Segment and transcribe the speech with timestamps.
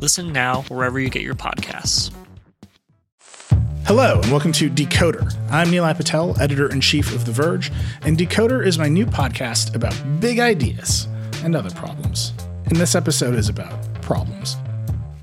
[0.00, 2.12] Listen now wherever you get your podcasts.
[3.86, 5.34] Hello, and welcome to Decoder.
[5.50, 7.72] I'm Nilay Patel, editor in chief of The Verge,
[8.02, 11.08] and Decoder is my new podcast about big ideas
[11.42, 12.34] and other problems.
[12.66, 13.72] And this episode is about
[14.02, 14.56] problems.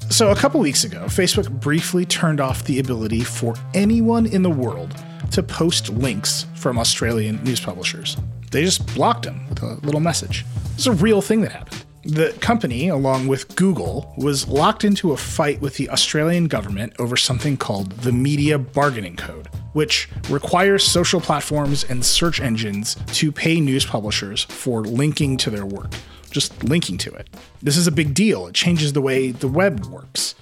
[0.10, 4.50] So, a couple weeks ago, Facebook briefly turned off the ability for anyone in the
[4.50, 4.96] world
[5.34, 8.18] to post links from Australian news publishers.
[8.50, 10.46] They just blocked them with a little message.
[10.74, 11.86] It's a real thing that happened.
[12.06, 17.16] The company, along with Google, was locked into a fight with the Australian government over
[17.16, 23.62] something called the Media Bargaining Code, which requires social platforms and search engines to pay
[23.62, 25.94] news publishers for linking to their work.
[26.30, 27.30] Just linking to it.
[27.62, 28.48] This is a big deal.
[28.48, 30.36] It changes the way the web works.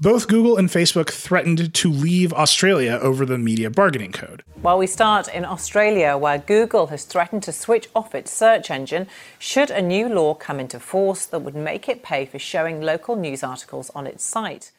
[0.00, 4.42] Both Google and Facebook threatened to leave Australia over the media bargaining code.
[4.60, 9.06] While we start in Australia, where Google has threatened to switch off its search engine
[9.38, 13.14] should a new law come into force that would make it pay for showing local
[13.14, 14.72] news articles on its site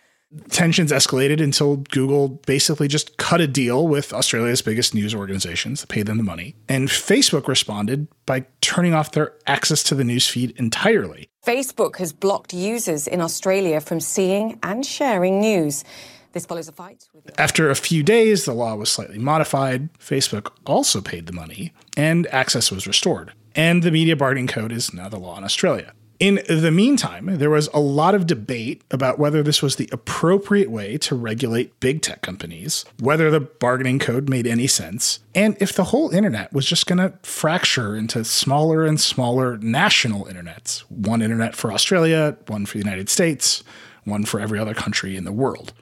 [0.50, 6.08] tensions escalated until Google basically just cut a deal with Australia's biggest news organizations, paid
[6.08, 6.56] them the money.
[6.68, 11.30] And Facebook responded by turning off their access to the newsfeed entirely.
[11.46, 15.84] Facebook has blocked users in Australia from seeing and sharing news.
[16.32, 17.08] This follows a fight.
[17.38, 19.94] After a few days, the law was slightly modified.
[20.00, 23.34] Facebook also paid the money, and access was restored.
[23.56, 25.94] And the media bargaining code is now the law in Australia.
[26.18, 30.72] In the meantime, there was a lot of debate about whether this was the appropriate
[30.72, 35.74] way to regulate big tech companies, whether the bargaining code made any sense, and if
[35.74, 41.22] the whole internet was just going to fracture into smaller and smaller national internets one
[41.22, 43.62] internet for Australia, one for the United States,
[44.06, 45.74] one for every other country in the world.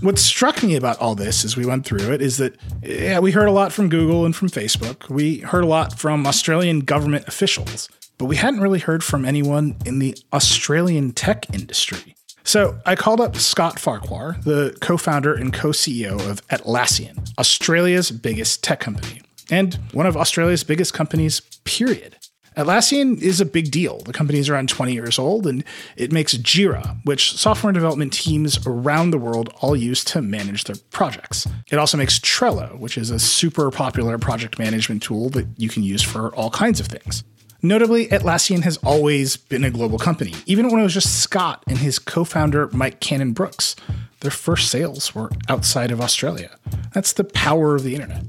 [0.00, 3.32] What struck me about all this as we went through it is that, yeah, we
[3.32, 5.10] heard a lot from Google and from Facebook.
[5.10, 7.88] We heard a lot from Australian government officials
[8.20, 12.14] but we hadn't really heard from anyone in the Australian tech industry.
[12.44, 18.10] So I called up Scott Farquhar, the co founder and co CEO of Atlassian, Australia's
[18.10, 22.16] biggest tech company, and one of Australia's biggest companies, period.
[22.58, 24.00] Atlassian is a big deal.
[24.00, 25.64] The company is around 20 years old and
[25.96, 30.76] it makes Jira, which software development teams around the world all use to manage their
[30.90, 31.46] projects.
[31.70, 35.84] It also makes Trello, which is a super popular project management tool that you can
[35.84, 37.24] use for all kinds of things.
[37.62, 41.78] Notably, Atlassian has always been a global company, even when it was just Scott and
[41.78, 43.76] his co founder, Mike Cannon Brooks.
[44.20, 46.50] Their first sales were outside of Australia.
[46.94, 48.24] That's the power of the internet.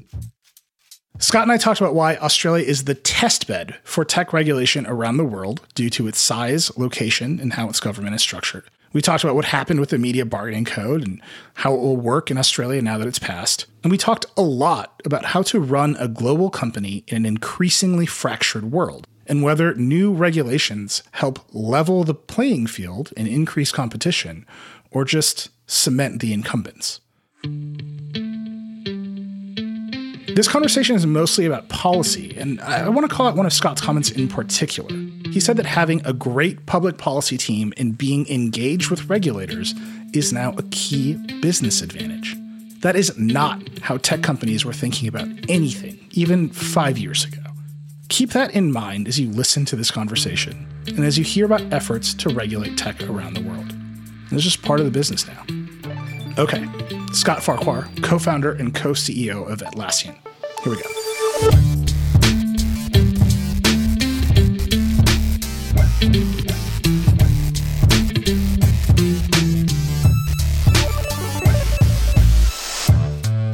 [1.17, 5.17] Scott and I talked about why Australia is the test bed for tech regulation around
[5.17, 8.63] the world due to its size, location, and how its government is structured.
[8.91, 11.21] We talked about what happened with the media bargaining code and
[11.53, 13.67] how it will work in Australia now that it's passed.
[13.83, 18.05] And we talked a lot about how to run a global company in an increasingly
[18.05, 24.45] fractured world and whether new regulations help level the playing field and increase competition
[24.91, 26.99] or just cement the incumbents.
[30.35, 33.79] This conversation is mostly about policy, and I want to call out one of Scott's
[33.79, 34.93] comments in particular.
[35.29, 39.73] He said that having a great public policy team and being engaged with regulators
[40.13, 42.35] is now a key business advantage.
[42.81, 47.40] That is not how tech companies were thinking about anything, even five years ago.
[48.11, 51.61] Keep that in mind as you listen to this conversation and as you hear about
[51.71, 53.73] efforts to regulate tech around the world.
[54.31, 55.45] It's just part of the business now.
[56.37, 56.67] Okay.
[57.13, 60.17] Scott Farquhar, co founder and co CEO of Atlassian.
[60.61, 61.70] Here we go.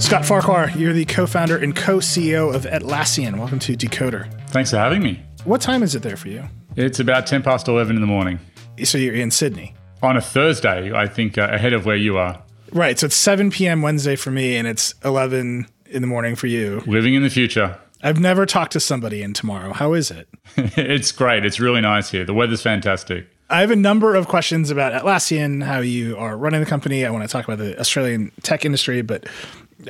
[0.07, 3.37] Scott Farquhar, you're the co founder and co CEO of Atlassian.
[3.37, 4.31] Welcome to Decoder.
[4.51, 5.21] Thanks for having me.
[5.43, 6.45] What time is it there for you?
[6.77, 8.39] It's about 10 past 11 in the morning.
[8.85, 9.75] So you're in Sydney.
[10.01, 12.41] On a Thursday, I think, uh, ahead of where you are.
[12.71, 12.97] Right.
[12.97, 13.81] So it's 7 p.m.
[13.81, 16.81] Wednesday for me, and it's 11 in the morning for you.
[16.87, 17.77] Living in the future.
[18.01, 19.73] I've never talked to somebody in tomorrow.
[19.73, 20.29] How is it?
[20.55, 21.45] it's great.
[21.45, 22.23] It's really nice here.
[22.23, 23.27] The weather's fantastic.
[23.49, 27.05] I have a number of questions about Atlassian, how you are running the company.
[27.05, 29.25] I want to talk about the Australian tech industry, but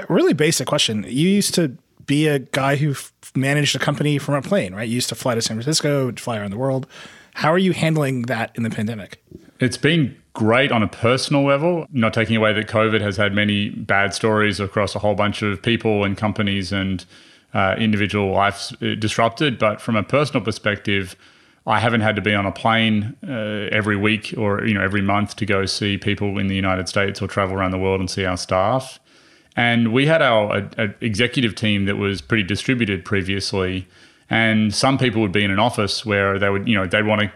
[0.09, 1.03] really basic question.
[1.07, 4.87] You used to be a guy who f- managed a company from a plane, right?
[4.87, 6.87] You used to fly to San Francisco, fly around the world.
[7.35, 9.21] How are you handling that in the pandemic?
[9.59, 13.69] It's been great on a personal level, not taking away that COVID has had many
[13.69, 17.05] bad stories across a whole bunch of people and companies and
[17.53, 19.57] uh, individual lives uh, disrupted.
[19.57, 21.15] But from a personal perspective,
[21.65, 25.01] I haven't had to be on a plane uh, every week or you know every
[25.01, 28.09] month to go see people in the United States or travel around the world and
[28.09, 28.99] see our staff.
[29.57, 33.87] And we had our a, a executive team that was pretty distributed previously,
[34.29, 37.21] and some people would be in an office where they would you know they'd want
[37.21, 37.31] to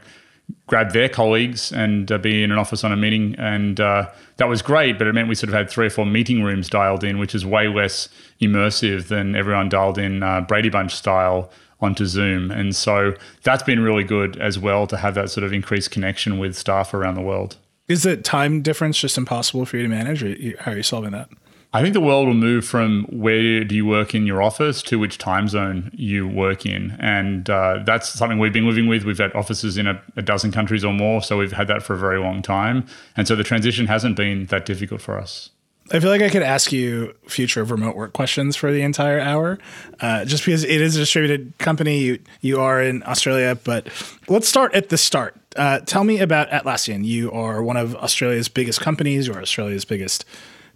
[0.67, 3.35] grab their colleagues and uh, be in an office on a meeting.
[3.37, 6.05] And uh, that was great, but it meant we sort of had three or four
[6.05, 8.09] meeting rooms dialed in, which is way less
[8.41, 12.51] immersive than everyone dialed in uh, Brady Bunch style onto Zoom.
[12.51, 16.37] And so that's been really good as well to have that sort of increased connection
[16.37, 17.57] with staff around the world.
[17.87, 21.11] Is the time difference just impossible for you to manage, or how are you solving
[21.11, 21.29] that?
[21.73, 24.99] I think the world will move from where do you work in your office to
[24.99, 26.97] which time zone you work in.
[26.99, 29.05] And uh, that's something we've been living with.
[29.05, 31.21] We've had offices in a, a, dozen countries or more.
[31.21, 32.85] So we've had that for a very long time.
[33.15, 35.51] And so the transition hasn't been that difficult for us.
[35.93, 39.19] I feel like I could ask you future of remote work questions for the entire
[39.19, 39.57] hour,
[39.99, 41.99] uh, just because it is a distributed company.
[41.99, 43.87] You, you are in Australia, but
[44.27, 45.35] let's start at the start.
[45.55, 47.03] Uh, tell me about Atlassian.
[47.03, 49.27] You are one of Australia's biggest companies.
[49.27, 50.23] You are Australia's biggest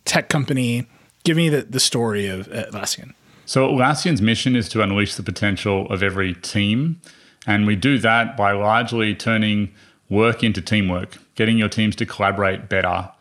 [0.06, 0.88] tech company.
[1.24, 3.14] Give me the, the story of Atlassian.
[3.46, 7.02] So, Atlassian's mission is to unleash the potential of every team.
[7.46, 9.72] And we do that by largely turning
[10.10, 13.12] work into teamwork, getting your teams to collaborate better.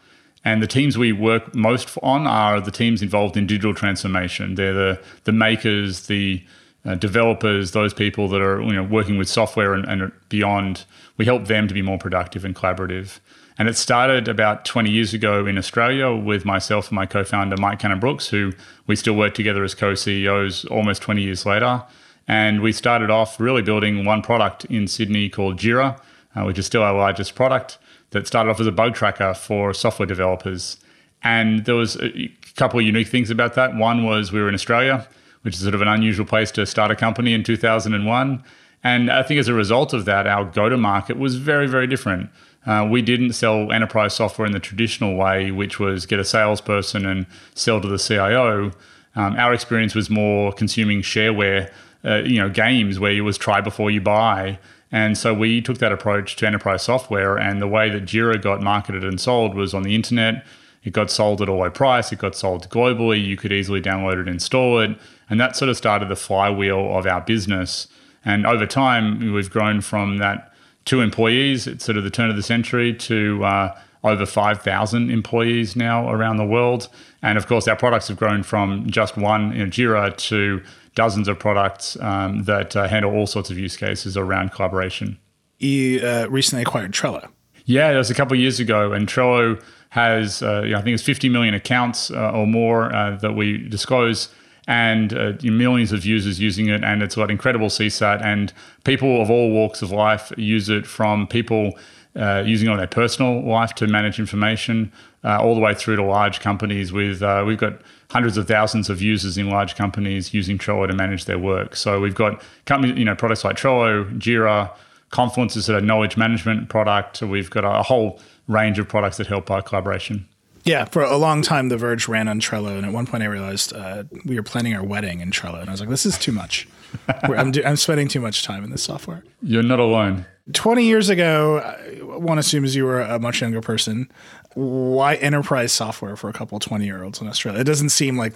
[0.45, 4.55] And the teams we work most on are the teams involved in digital transformation.
[4.55, 6.43] They're the, the makers, the
[6.85, 10.85] uh, developers, those people that are you know, working with software and, and beyond.
[11.17, 13.21] We help them to be more productive and collaborative.
[13.57, 17.57] And it started about 20 years ago in Australia with myself and my co founder,
[17.57, 18.53] Mike Cannon Brooks, who
[18.87, 21.83] we still work together as co CEOs almost 20 years later.
[22.27, 26.01] And we started off really building one product in Sydney called Jira,
[26.35, 27.79] uh, which is still our largest product,
[28.11, 30.79] that started off as a bug tracker for software developers.
[31.23, 33.77] And there was a couple of unique things about that.
[33.77, 35.07] One was we were in Australia,
[35.43, 38.43] which is sort of an unusual place to start a company in 2001.
[38.83, 41.87] And I think as a result of that, our go to market was very, very
[41.87, 42.31] different.
[42.67, 47.05] Uh, we didn't sell enterprise software in the traditional way, which was get a salesperson
[47.05, 48.73] and sell to the CIO.
[49.17, 51.71] Um, our experience was more consuming shareware,
[52.05, 54.59] uh, you know, games where it was try before you buy.
[54.91, 57.37] And so we took that approach to enterprise software.
[57.37, 60.45] And the way that Jira got marketed and sold was on the internet.
[60.85, 62.13] It got sold at a low price.
[62.13, 63.25] It got sold globally.
[63.25, 64.97] You could easily download it, install it.
[65.29, 67.89] And that sort of started the flywheel of our business.
[68.25, 70.54] And over time, we've grown from that
[70.85, 75.75] two employees at sort of the turn of the century to uh, over 5,000 employees
[75.75, 76.89] now around the world.
[77.23, 80.63] And of course, our products have grown from just one, you know, Jira, to
[80.95, 85.19] dozens of products um, that uh, handle all sorts of use cases around collaboration.
[85.59, 87.29] You uh, recently acquired Trello.
[87.65, 90.83] Yeah, that was a couple of years ago, and Trello has, uh, you know, I
[90.83, 94.29] think it's 50 million accounts uh, or more uh, that we disclose
[94.67, 98.53] and uh, millions of users using it, and it's got incredible CSAT, and
[98.85, 101.79] people of all walks of life use it from people
[102.17, 104.93] uh, using it on their personal life to manage information,
[105.25, 106.93] uh, all the way through to large companies.
[106.93, 107.81] With uh, we've got
[108.11, 111.77] hundreds of thousands of users in large companies using Trello to manage their work.
[111.77, 114.71] So we've got companies, you know, products like Trello, Jira,
[115.15, 117.23] Confluence is a knowledge management product.
[117.23, 118.19] We've got a whole
[118.49, 120.27] range of products that help our collaboration.
[120.65, 123.27] Yeah, for a long time, The Verge ran on Trello, and at one point, I
[123.27, 126.17] realized uh, we were planning our wedding in Trello, and I was like, "This is
[126.19, 126.67] too much.
[127.23, 130.25] I'm, do- I'm spending too much time in this software." You're not alone.
[130.55, 131.61] Twenty years ago,
[132.03, 134.11] one assumes you were a much younger person.
[134.55, 137.61] Why enterprise software for a couple twenty year olds in Australia?
[137.61, 138.35] It doesn't seem like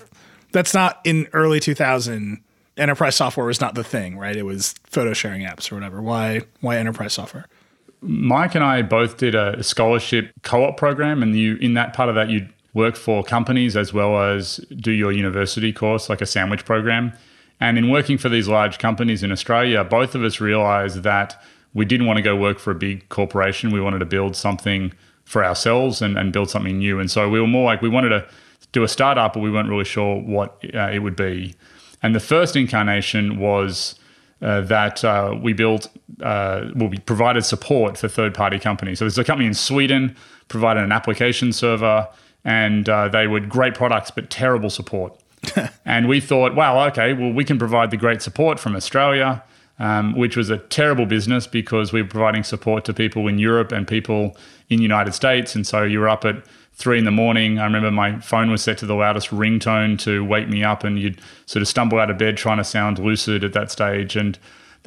[0.53, 2.43] that's not in early 2000.
[2.77, 4.37] Enterprise software was not the thing, right?
[4.37, 6.01] It was photo sharing apps or whatever.
[6.01, 6.43] Why?
[6.61, 7.47] Why enterprise software?
[8.01, 12.15] Mike and I both did a scholarship co-op program, and you in that part of
[12.15, 16.65] that you work for companies as well as do your university course, like a sandwich
[16.65, 17.13] program.
[17.61, 21.43] And in working for these large companies in Australia, both of us realized that
[21.75, 23.71] we didn't want to go work for a big corporation.
[23.71, 24.93] We wanted to build something
[25.25, 27.01] for ourselves and, and build something new.
[27.01, 28.27] And so we were more like we wanted to
[28.73, 31.55] do a startup, but we weren't really sure what uh, it would be.
[32.03, 33.98] And the first incarnation was
[34.41, 35.89] uh, that uh, we built,
[36.23, 38.99] uh, well, we provided support for third party companies.
[38.99, 40.17] So there's a company in Sweden
[40.49, 42.09] provided an application server,
[42.45, 45.19] and uh, they were great products, but terrible support.
[45.85, 49.43] and we thought, wow, okay, well, we can provide the great support from Australia
[49.79, 53.73] um, which was a terrible business because we were providing support to people in Europe
[53.73, 54.37] and people
[54.69, 55.55] in the United States.
[55.55, 56.37] And so you were up at
[56.79, 57.59] three in the morning.
[57.59, 60.99] I remember my phone was set to the loudest ringtone to wake me up, and
[60.99, 64.15] you'd sort of stumble out of bed trying to sound lucid at that stage.
[64.17, 64.39] And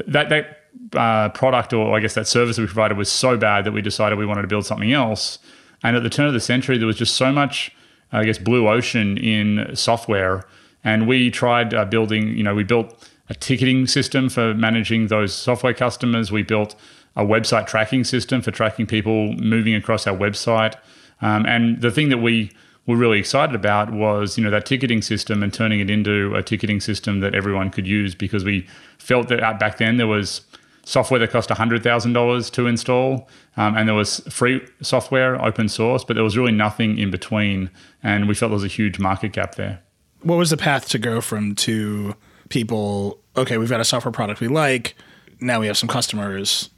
[0.08, 0.58] that that
[0.98, 3.82] uh, product, or I guess that service that we provided, was so bad that we
[3.82, 5.38] decided we wanted to build something else.
[5.84, 7.76] And at the turn of the century, there was just so much,
[8.12, 10.46] I guess, blue ocean in software.
[10.84, 15.34] And we tried uh, building, you know, we built a ticketing system for managing those
[15.34, 16.32] software customers.
[16.32, 16.76] We built
[17.18, 20.76] a website tracking system for tracking people moving across our website.
[21.22, 22.52] Um, and the thing that we
[22.88, 26.42] were really excited about was, you know, that ticketing system and turning it into a
[26.42, 30.42] ticketing system that everyone could use because we felt that back then there was
[30.84, 36.16] software that cost $100,000 to install um, and there was free software, open source, but
[36.16, 37.70] there was really nothing in between.
[38.02, 39.82] And we felt there was a huge market gap there.
[40.22, 42.16] What was the path to go from to
[42.50, 44.96] people okay, we've got a software product we like.
[45.40, 46.70] Now we have some customers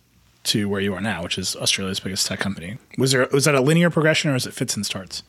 [0.43, 2.77] to where you are now, which is Australia's biggest tech company.
[2.97, 5.23] Was there was that a linear progression or is it fits and starts?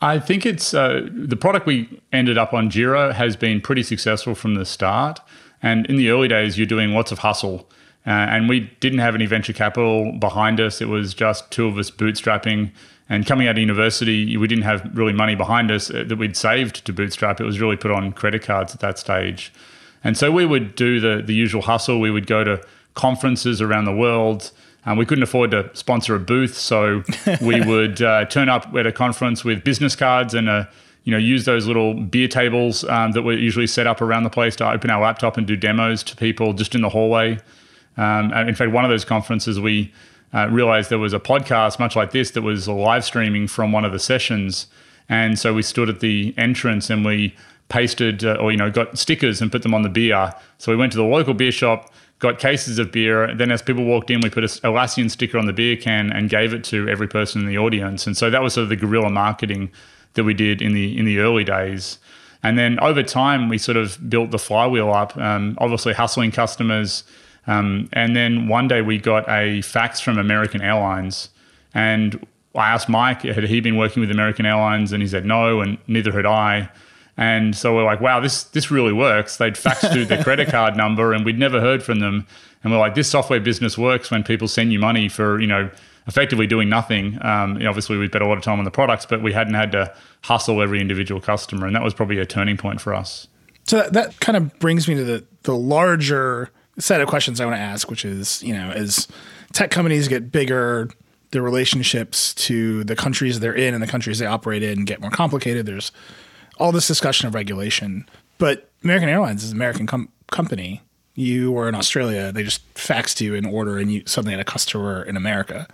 [0.00, 2.70] I think it's uh, the product we ended up on.
[2.70, 5.20] Jira has been pretty successful from the start,
[5.62, 7.68] and in the early days, you're doing lots of hustle.
[8.06, 10.80] Uh, and we didn't have any venture capital behind us.
[10.80, 12.70] It was just two of us bootstrapping.
[13.10, 16.36] And coming out of university, we didn't have really money behind us uh, that we'd
[16.36, 17.40] saved to bootstrap.
[17.40, 19.52] It was really put on credit cards at that stage.
[20.04, 22.00] And so we would do the, the usual hustle.
[22.00, 22.62] We would go to
[22.94, 24.50] conferences around the world.
[24.86, 27.02] Um, we couldn't afford to sponsor a booth, so
[27.42, 30.64] we would uh, turn up at a conference with business cards and uh,
[31.04, 34.30] you know use those little beer tables um, that were usually set up around the
[34.30, 37.38] place to open our laptop and do demos to people just in the hallway.
[37.96, 39.92] Um, in fact, one of those conferences we
[40.32, 43.84] uh, realized there was a podcast much like this that was live streaming from one
[43.84, 44.66] of the sessions,
[45.08, 47.34] and so we stood at the entrance and we
[47.68, 50.34] pasted uh, or you know got stickers and put them on the beer.
[50.58, 53.24] So we went to the local beer shop, got cases of beer.
[53.24, 56.12] And Then as people walked in, we put a Atlassian sticker on the beer can
[56.12, 58.06] and gave it to every person in the audience.
[58.06, 59.70] And so that was sort of the guerrilla marketing
[60.14, 61.98] that we did in the in the early days.
[62.42, 65.16] And then over time, we sort of built the flywheel up.
[65.16, 67.04] Um, obviously, hustling customers.
[67.46, 71.30] Um, and then one day we got a fax from American Airlines,
[71.72, 74.92] and I asked Mike, had he been working with American Airlines?
[74.92, 76.70] And he said no, and neither had I.
[77.18, 79.36] And so we're like, wow, this this really works.
[79.36, 82.26] They'd faxed through their credit card number, and we'd never heard from them.
[82.62, 85.68] And we're like, this software business works when people send you money for you know
[86.06, 87.18] effectively doing nothing.
[87.20, 89.72] Um, obviously, we spent a lot of time on the products, but we hadn't had
[89.72, 93.26] to hustle every individual customer, and that was probably a turning point for us.
[93.64, 97.44] So that, that kind of brings me to the the larger set of questions I
[97.44, 99.08] want to ask, which is, you know, as
[99.52, 100.88] tech companies get bigger,
[101.32, 105.10] the relationships to the countries they're in and the countries they operate in get more
[105.10, 105.66] complicated.
[105.66, 105.92] There's
[106.58, 108.08] all this discussion of regulation.
[108.38, 110.82] But American Airlines is an American com- company.
[111.14, 114.44] You were in Australia, they just faxed you an order and you suddenly had a
[114.44, 115.66] customer in America.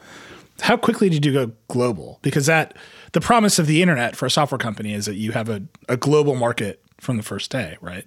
[0.60, 2.18] How quickly did you go global?
[2.22, 2.76] Because that
[3.12, 5.96] the promise of the internet for a software company is that you have a, a
[5.96, 8.06] global market from the first day, right?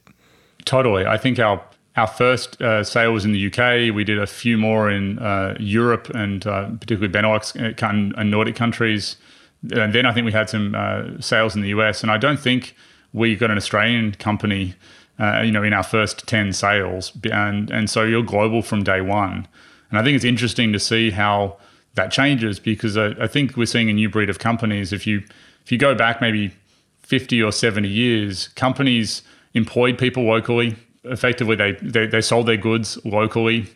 [0.65, 1.05] Totally.
[1.05, 1.63] I think our
[1.98, 3.93] our first uh, sale was in the UK.
[3.93, 8.55] We did a few more in uh, Europe and uh, particularly Benelux uh, and Nordic
[8.55, 9.17] countries.
[9.64, 12.40] And then I think we had some uh, sales in the US, and I don't
[12.40, 12.76] think
[13.14, 14.76] we got an Australian company,
[15.20, 19.02] uh, you know, in our first ten sales, and and so you're global from day
[19.02, 19.48] one.
[19.90, 21.58] And I think it's interesting to see how
[21.96, 24.94] that changes because I, I think we're seeing a new breed of companies.
[24.94, 25.24] If you
[25.64, 26.54] if you go back maybe
[27.02, 29.24] fifty or seventy years, companies
[29.54, 30.76] employed people locally.
[31.04, 33.68] Effectively, they they, they sold their goods locally.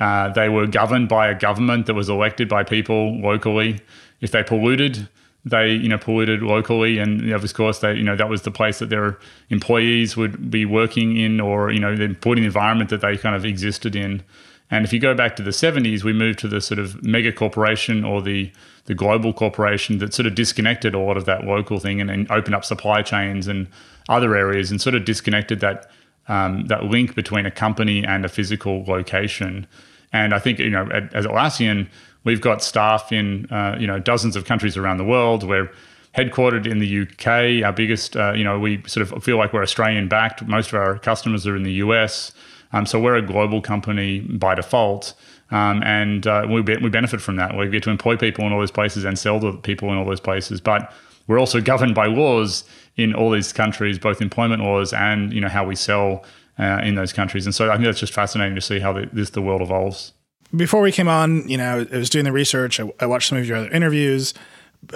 [0.00, 3.80] Uh, they were governed by a government that was elected by people locally.
[4.20, 5.08] If they polluted,
[5.44, 8.78] they you know polluted locally and of course they you know that was the place
[8.78, 9.18] that their
[9.50, 13.44] employees would be working in or you know the polluting environment that they kind of
[13.44, 14.22] existed in.
[14.70, 17.32] And if you go back to the 70s we moved to the sort of mega
[17.32, 18.50] corporation or the
[18.86, 22.30] the global corporation that sort of disconnected a lot of that local thing and, and
[22.30, 23.68] opened up supply chains and
[24.08, 25.90] other areas and sort of disconnected that
[26.26, 29.66] um, that link between a company and a physical location.
[30.10, 31.88] And I think you know as Atlassian
[32.24, 35.46] We've got staff in uh, you know dozens of countries around the world.
[35.46, 35.70] We're
[36.16, 37.64] headquartered in the UK.
[37.64, 40.46] Our biggest, uh, you know, we sort of feel like we're Australian backed.
[40.46, 42.32] Most of our customers are in the US.
[42.72, 45.14] Um, so we're a global company by default.
[45.50, 47.56] Um, and uh, we, be, we benefit from that.
[47.56, 50.04] We get to employ people in all those places and sell to people in all
[50.04, 50.60] those places.
[50.60, 50.92] But
[51.26, 52.64] we're also governed by laws
[52.96, 56.24] in all these countries, both employment laws and you know how we sell
[56.58, 57.44] uh, in those countries.
[57.46, 60.12] And so I think that's just fascinating to see how the, this the world evolves.
[60.56, 62.80] Before we came on, you know, I was doing the research.
[62.80, 64.34] I, I watched some of your other interviews.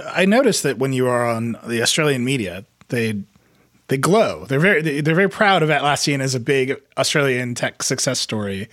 [0.07, 3.23] I noticed that when you are on the Australian media, they
[3.89, 4.45] they glow.
[4.45, 8.69] They're very they're very proud of Atlassian as a big Australian tech success story.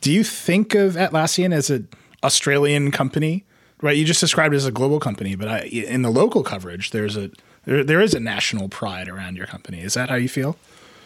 [0.00, 1.88] Do you think of Atlassian as an
[2.22, 3.44] Australian company?
[3.80, 6.90] Right, you just described it as a global company, but I, in the local coverage,
[6.90, 7.30] there's a
[7.64, 9.80] there, there is a national pride around your company.
[9.80, 10.56] Is that how you feel?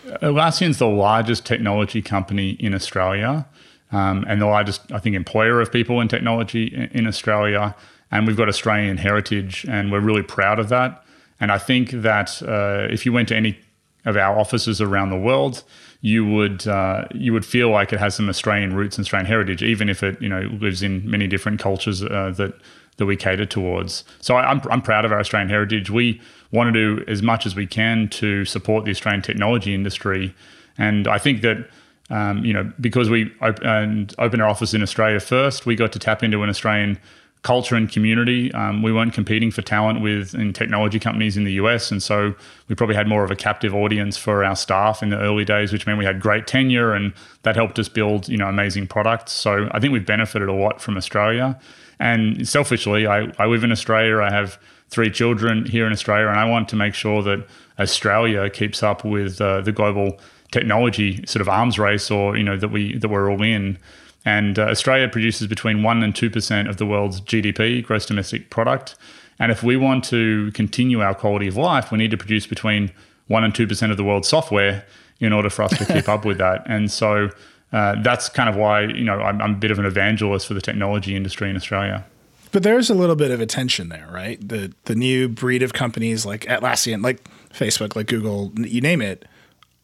[0.06, 3.46] Atlassian's the largest technology company in Australia,
[3.92, 7.74] um, and the largest, I think, employer of people in technology in, in Australia.
[8.10, 11.04] And we've got Australian heritage, and we're really proud of that.
[11.40, 13.58] And I think that uh, if you went to any
[14.04, 15.64] of our offices around the world,
[16.00, 19.62] you would uh, you would feel like it has some Australian roots and Australian heritage,
[19.62, 22.54] even if it you know lives in many different cultures uh, that
[22.96, 24.04] that we cater towards.
[24.20, 25.90] So I, I'm, I'm proud of our Australian heritage.
[25.90, 26.20] We
[26.50, 30.34] want to do as much as we can to support the Australian technology industry,
[30.76, 31.68] and I think that.
[32.12, 35.92] Um, you know, because we op- and opened our office in Australia first, we got
[35.92, 36.98] to tap into an Australian
[37.42, 38.52] culture and community.
[38.52, 42.34] Um, we weren't competing for talent with in technology companies in the US, and so
[42.68, 45.72] we probably had more of a captive audience for our staff in the early days,
[45.72, 49.32] which meant we had great tenure, and that helped us build you know amazing products.
[49.32, 51.58] So I think we've benefited a lot from Australia.
[51.98, 54.20] And selfishly, I, I live in Australia.
[54.20, 54.58] I have
[54.90, 57.46] three children here in Australia, and I want to make sure that
[57.78, 60.18] Australia keeps up with uh, the global
[60.52, 63.78] technology sort of arms race, or you know that we that we're all in.
[64.24, 68.94] And uh, Australia produces between 1% and 2% of the world's GDP, gross domestic product.
[69.40, 72.92] And if we want to continue our quality of life, we need to produce between
[73.28, 74.84] 1% and 2% of the world's software
[75.18, 76.62] in order for us to keep up with that.
[76.66, 77.30] And so
[77.72, 80.54] uh, that's kind of why, you know, I'm, I'm a bit of an evangelist for
[80.54, 82.04] the technology industry in Australia.
[82.52, 84.38] But there's a little bit of a tension there, right?
[84.46, 89.24] The the new breed of companies like Atlassian, like Facebook, like Google, you name it,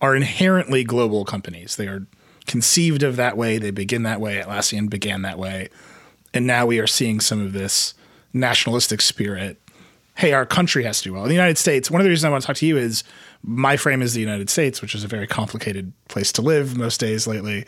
[0.00, 1.76] are inherently global companies.
[1.76, 2.06] They are
[2.46, 3.58] conceived of that way.
[3.58, 4.40] They begin that way.
[4.40, 5.68] Atlassian began that way.
[6.32, 7.94] And now we are seeing some of this
[8.32, 9.60] nationalistic spirit.
[10.16, 11.22] Hey, our country has to do well.
[11.22, 13.04] In the United States, one of the reasons I want to talk to you is
[13.42, 16.98] my frame is the United States, which is a very complicated place to live most
[16.98, 17.64] days lately.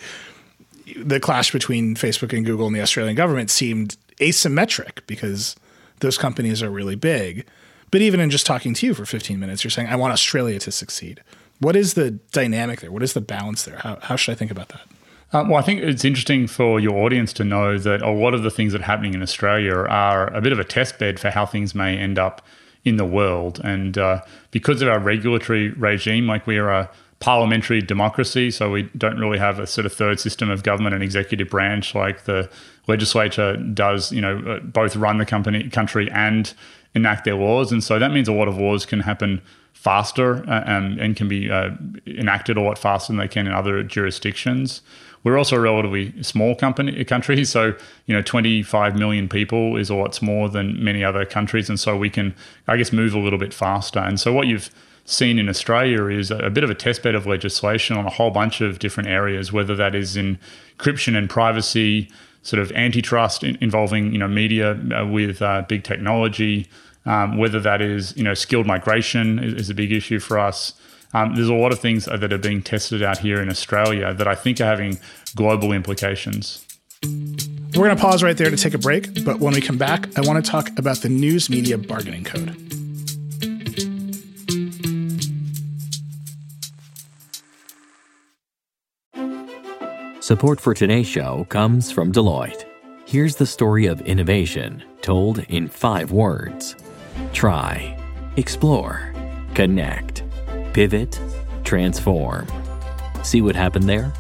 [0.97, 5.55] The clash between Facebook and Google and the Australian government seemed asymmetric because
[6.01, 7.47] those companies are really big.
[7.91, 10.59] But even in just talking to you for 15 minutes, you're saying, I want Australia
[10.61, 11.23] to succeed.
[11.61, 12.91] What is the dynamic there?
[12.91, 13.77] What is the balance there?
[13.77, 14.83] How, how should I think about that?
[15.33, 18.43] Um, well, I think it's interesting for your audience to know that a lot of
[18.43, 21.31] the things that are happening in Australia are a bit of a test bed for
[21.31, 22.43] how things may end up
[22.85, 23.61] in the world.
[23.63, 28.85] And uh, because of our regulatory regime, like we are a parliamentary democracy, so we
[28.97, 32.51] don't really have a sort of third system of government and executive branch like the
[32.89, 36.55] legislature does, you know, uh, both run the company, country and
[36.95, 37.71] enact their laws.
[37.71, 41.29] And so that means a lot of laws can happen faster uh, and, and can
[41.29, 41.71] be uh,
[42.07, 44.83] enacted a lot faster than they can in other jurisdictions.
[45.23, 47.75] We're also a relatively small company country, so
[48.07, 51.97] you know, 25 million people is a lot more than many other countries, and so
[51.97, 52.35] we can,
[52.69, 54.01] I guess, move a little bit faster.
[54.01, 54.71] And so what you've
[55.05, 58.61] seen in Australia is a bit of a testbed of legislation on a whole bunch
[58.61, 60.39] of different areas, whether that is in
[60.79, 62.09] encryption and privacy,
[62.43, 66.69] sort of antitrust involving you know media uh, with uh, big technology,
[67.07, 70.75] um, whether that is you know skilled migration is, is a big issue for us.
[71.13, 74.29] Um, there's a lot of things that are being tested out here in Australia that
[74.29, 74.99] I think are having
[75.35, 76.65] global implications.
[77.03, 80.17] We're going to pause right there to take a break, but when we come back,
[80.19, 82.57] I want to talk about the News Media Bargaining Code.
[90.23, 92.65] Support for today's show comes from Deloitte.
[93.07, 96.77] Here's the story of innovation told in five words
[97.33, 97.99] try,
[98.37, 99.13] explore,
[99.55, 100.23] connect,
[100.73, 101.21] pivot,
[101.65, 102.47] transform.
[103.23, 104.13] See what happened there?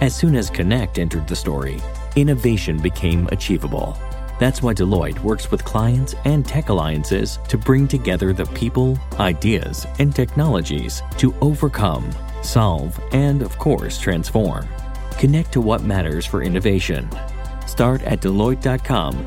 [0.00, 1.78] As soon as Connect entered the story,
[2.16, 3.98] innovation became achievable.
[4.38, 9.86] That's why Deloitte works with clients and tech alliances to bring together the people, ideas,
[9.98, 12.10] and technologies to overcome,
[12.42, 14.66] solve, and of course, transform.
[15.18, 17.08] Connect to what matters for innovation.
[17.66, 19.26] Start at Deloitte.com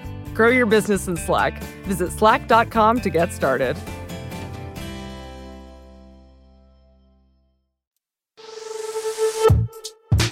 [0.33, 1.61] Grow your business in Slack.
[1.83, 3.77] Visit slack.com to get started.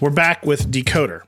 [0.02, 1.24] We're back with Decoder.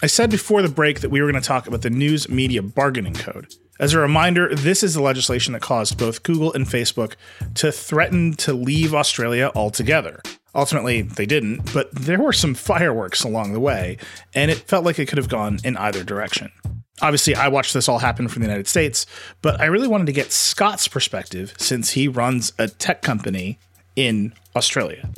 [0.00, 2.62] I said before the break that we were going to talk about the News Media
[2.62, 3.52] Bargaining Code.
[3.80, 7.14] As a reminder, this is the legislation that caused both Google and Facebook
[7.54, 10.22] to threaten to leave Australia altogether.
[10.54, 13.98] Ultimately, they didn't, but there were some fireworks along the way,
[14.34, 16.52] and it felt like it could have gone in either direction.
[17.00, 19.06] Obviously, I watched this all happen from the United States,
[19.42, 23.58] but I really wanted to get Scott's perspective since he runs a tech company
[23.96, 25.08] in Australia.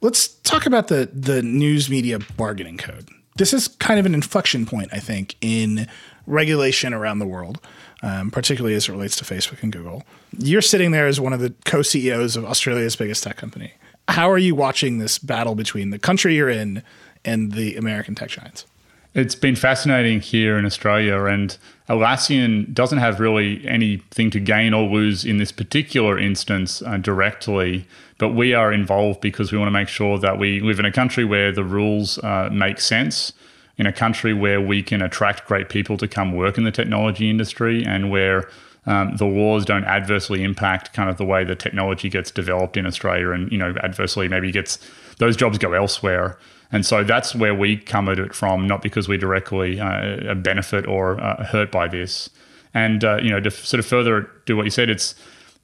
[0.00, 3.08] Let's talk about the the news media bargaining code.
[3.36, 5.86] This is kind of an inflection point, I think, in
[6.26, 7.60] regulation around the world,
[8.02, 10.04] um, particularly as it relates to Facebook and Google.
[10.38, 13.72] You're sitting there as one of the co CEOs of Australia's biggest tech company.
[14.08, 16.82] How are you watching this battle between the country you're in
[17.24, 18.64] and the American tech giants?
[19.12, 21.56] It's been fascinating here in Australia, and
[21.88, 27.88] Atlassian doesn't have really anything to gain or lose in this particular instance uh, directly,
[28.18, 30.92] but we are involved because we want to make sure that we live in a
[30.92, 33.32] country where the rules uh, make sense,
[33.76, 37.28] in a country where we can attract great people to come work in the technology
[37.28, 38.48] industry, and where
[38.86, 42.86] um, the laws don't adversely impact kind of the way the technology gets developed in
[42.86, 44.78] Australia, and you know adversely maybe gets
[45.18, 46.38] those jobs go elsewhere.
[46.72, 50.86] And so that's where we come at it from, not because we directly uh, benefit
[50.86, 52.30] or uh, hurt by this.
[52.72, 55.14] And uh, you know, to sort of further do what you said, it's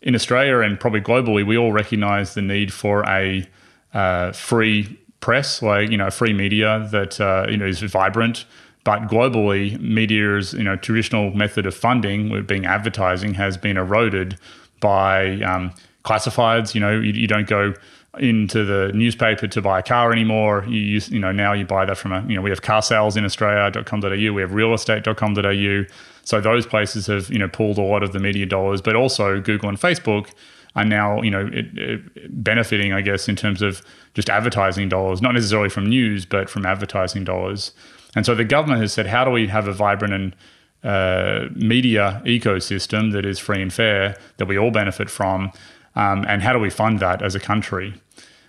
[0.03, 3.47] in Australia and probably globally, we all recognise the need for a
[3.95, 8.45] uh, free press, like you know, free media that uh, you know is vibrant.
[8.85, 14.38] But globally, media's you know traditional method of funding, being advertising, has been eroded
[14.81, 15.73] by um,
[16.05, 16.75] classifieds.
[16.75, 17.75] You know, you, you don't go
[18.18, 20.64] into the newspaper to buy a car anymore.
[20.66, 22.83] You use, you know, now you buy that from a, you know, we have car
[22.83, 25.92] sales in Australia.com.au, we have realestate.com.au.
[26.24, 29.40] So those places have, you know, pulled a lot of the media dollars, but also
[29.40, 30.31] Google and Facebook
[30.74, 33.83] are now, you know, it, it benefiting, I guess, in terms of
[34.14, 37.72] just advertising dollars, not necessarily from news, but from advertising dollars.
[38.14, 40.37] And so the government has said, how do we have a vibrant and
[40.83, 45.50] uh, media ecosystem that is free and fair that we all benefit from?
[45.96, 47.94] Um, and how do we fund that as a country?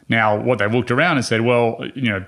[0.09, 2.25] Now, what they looked around and said, well, you know,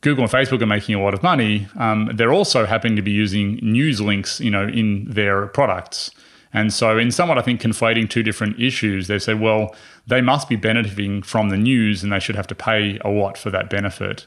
[0.00, 1.66] Google and Facebook are making a lot of money.
[1.76, 6.10] Um, they're also happening to be using news links, you know, in their products.
[6.52, 9.74] And so, in somewhat, I think, conflating two different issues, they said, well,
[10.06, 13.36] they must be benefiting from the news and they should have to pay a lot
[13.36, 14.24] for that benefit.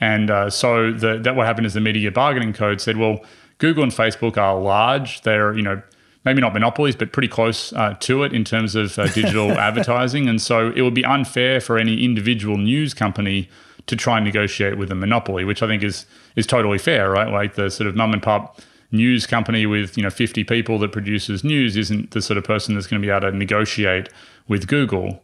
[0.00, 3.20] And uh, so, the, that what happened is the media bargaining code said, well,
[3.58, 5.22] Google and Facebook are large.
[5.22, 5.82] They're, you know,
[6.26, 10.28] maybe not monopolies, but pretty close uh, to it in terms of uh, digital advertising.
[10.28, 13.48] And so it would be unfair for any individual news company
[13.86, 17.32] to try and negotiate with a monopoly, which I think is is totally fair, right?
[17.32, 18.60] Like the sort of mum and pop
[18.90, 22.74] news company with you know 50 people that produces news isn't the sort of person
[22.74, 24.08] that's going to be able to negotiate
[24.48, 25.22] with Google.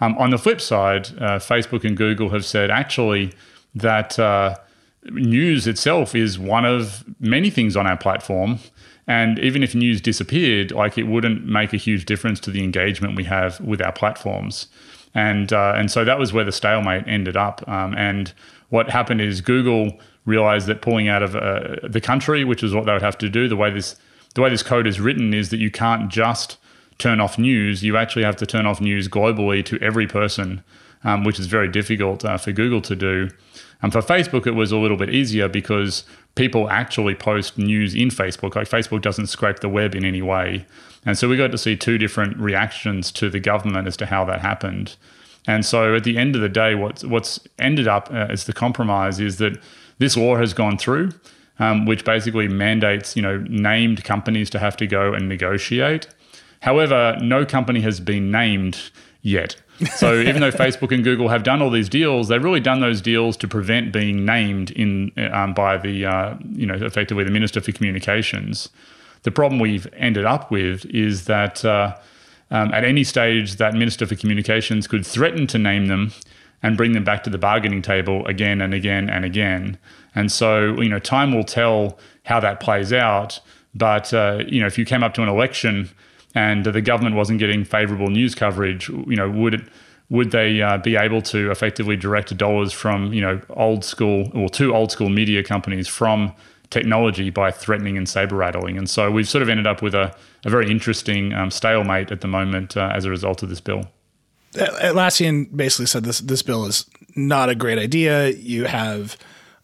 [0.00, 3.32] Um, on the flip side, uh, Facebook and Google have said actually
[3.74, 4.56] that uh,
[5.10, 8.60] news itself is one of many things on our platform
[9.06, 13.16] and even if news disappeared, like it wouldn't make a huge difference to the engagement
[13.16, 14.66] we have with our platforms.
[15.14, 17.66] And uh, and so that was where the stalemate ended up.
[17.68, 18.32] Um, and
[18.68, 22.84] what happened is Google realized that pulling out of uh, the country, which is what
[22.86, 23.96] they would have to do, the way this
[24.34, 26.58] the way this code is written is that you can't just
[26.98, 27.82] turn off news.
[27.82, 30.62] You actually have to turn off news globally to every person,
[31.04, 33.30] um, which is very difficult uh, for Google to do.
[33.82, 36.04] And for Facebook, it was a little bit easier because
[36.36, 38.54] people actually post news in Facebook.
[38.54, 40.64] Like Facebook doesn't scrape the web in any way.
[41.04, 44.24] And so we got to see two different reactions to the government as to how
[44.26, 44.96] that happened.
[45.46, 48.52] And so at the end of the day, what's, what's ended up uh, as the
[48.52, 49.58] compromise is that
[49.98, 51.10] this law has gone through,
[51.58, 56.08] um, which basically mandates, you know, named companies to have to go and negotiate.
[56.60, 58.90] However, no company has been named
[59.22, 59.56] yet.
[59.96, 63.00] So even though Facebook and Google have done all these deals, they've really done those
[63.00, 67.60] deals to prevent being named in um, by the uh, you know effectively the Minister
[67.60, 68.70] for Communications.
[69.22, 71.96] The problem we've ended up with is that uh,
[72.50, 76.12] um, at any stage that Minister for Communications could threaten to name them
[76.62, 79.78] and bring them back to the bargaining table again and again and again.
[80.14, 83.40] And so you know time will tell how that plays out.
[83.74, 85.90] But uh, you know if you came up to an election
[86.36, 89.62] and the government wasn't getting favourable news coverage, you know, would it
[90.10, 94.48] would they uh, be able to effectively direct dollars from you know old school or
[94.48, 96.32] two old school media companies from
[96.68, 98.76] technology by threatening and saber rattling?
[98.76, 102.20] And so we've sort of ended up with a, a very interesting um, stalemate at
[102.20, 103.84] the moment uh, as a result of this bill.
[104.52, 106.84] Atlassian basically said this this bill is
[107.16, 108.28] not a great idea.
[108.28, 109.16] You have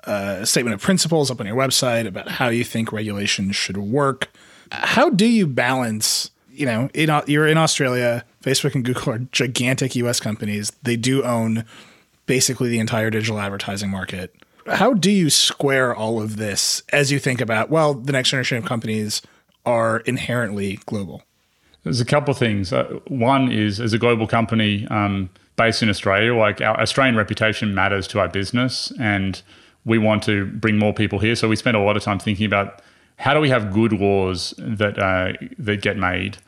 [0.05, 4.31] a statement of principles up on your website about how you think regulation should work.
[4.71, 6.22] How do you balance?
[6.63, 8.25] You know, in, you're in Australia.
[8.41, 10.21] Facebook and Google are gigantic U.S.
[10.21, 10.71] companies.
[10.85, 11.65] They do own
[12.27, 14.33] basically the entire digital advertising market.
[14.69, 17.69] How do you square all of this as you think about?
[17.69, 19.23] Well, the next generation of companies
[19.67, 21.25] are inherently global.
[21.83, 22.73] There's a couple of things.
[22.73, 27.75] Uh, one is, as a global company um, based in Australia, like our Australian reputation
[27.75, 29.43] matters to our business, and
[29.85, 31.35] we want to bring more people here.
[31.35, 32.83] So we spend a lot of time thinking about
[33.17, 36.39] how do we have good laws that uh, that get made.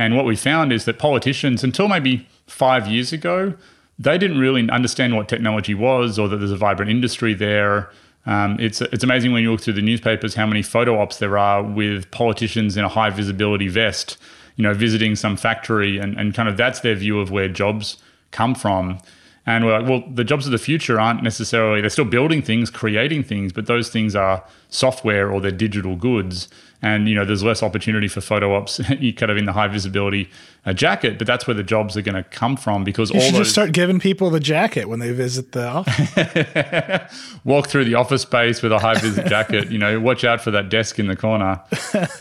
[0.00, 3.54] And what we found is that politicians, until maybe five years ago,
[3.98, 7.90] they didn't really understand what technology was or that there's a vibrant industry there.
[8.26, 11.38] Um, it's it's amazing when you look through the newspapers how many photo ops there
[11.38, 14.18] are with politicians in a high visibility vest
[14.60, 17.96] you know, visiting some factory and, and kind of that's their view of where jobs
[18.30, 18.98] come from.
[19.46, 22.68] And we're like, well, the jobs of the future aren't necessarily, they're still building things,
[22.68, 26.48] creating things, but those things are software or they're digital goods.
[26.82, 30.30] And, you know, there's less opportunity for photo ops kind of in the high visibility
[30.64, 33.26] uh, jacket, but that's where the jobs are going to come from because you all
[33.26, 33.40] should those.
[33.40, 35.66] just start giving people the jacket when they visit the
[37.06, 37.40] office.
[37.44, 40.50] Walk through the office space with a high vis jacket, you know, watch out for
[40.50, 41.62] that desk in the corner.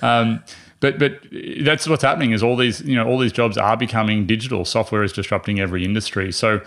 [0.01, 0.43] Um,
[0.81, 1.19] but but
[1.61, 4.63] that's what's happening is all these you know all these jobs are becoming digital.
[4.63, 6.31] Software is disrupting every industry.
[6.31, 6.61] So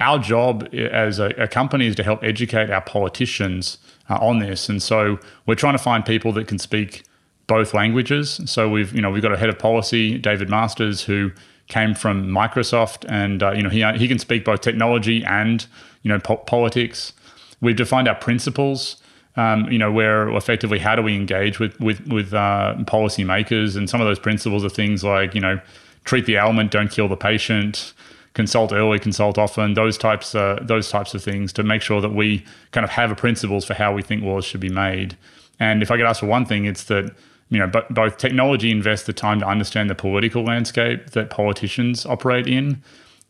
[0.00, 4.68] our job as a, a company is to help educate our politicians uh, on this.
[4.68, 7.04] And so we're trying to find people that can speak
[7.48, 8.40] both languages.
[8.46, 11.32] So we've you know we've got a head of policy, David Masters, who
[11.66, 15.66] came from Microsoft, and uh, you know he he can speak both technology and
[16.02, 17.12] you know po- politics.
[17.60, 19.02] We've defined our principles
[19.38, 23.88] um, you know, where effectively how do we engage with with with uh, policymakers, and
[23.88, 25.60] some of those principles are things like you know,
[26.04, 27.94] treat the ailment, don't kill the patient,
[28.34, 32.12] consult early, consult often, those types uh, those types of things to make sure that
[32.12, 35.16] we kind of have a principles for how we think laws should be made.
[35.60, 37.14] And if I could ask for one thing, it's that
[37.50, 42.04] you know, but both technology invests the time to understand the political landscape that politicians
[42.04, 42.82] operate in,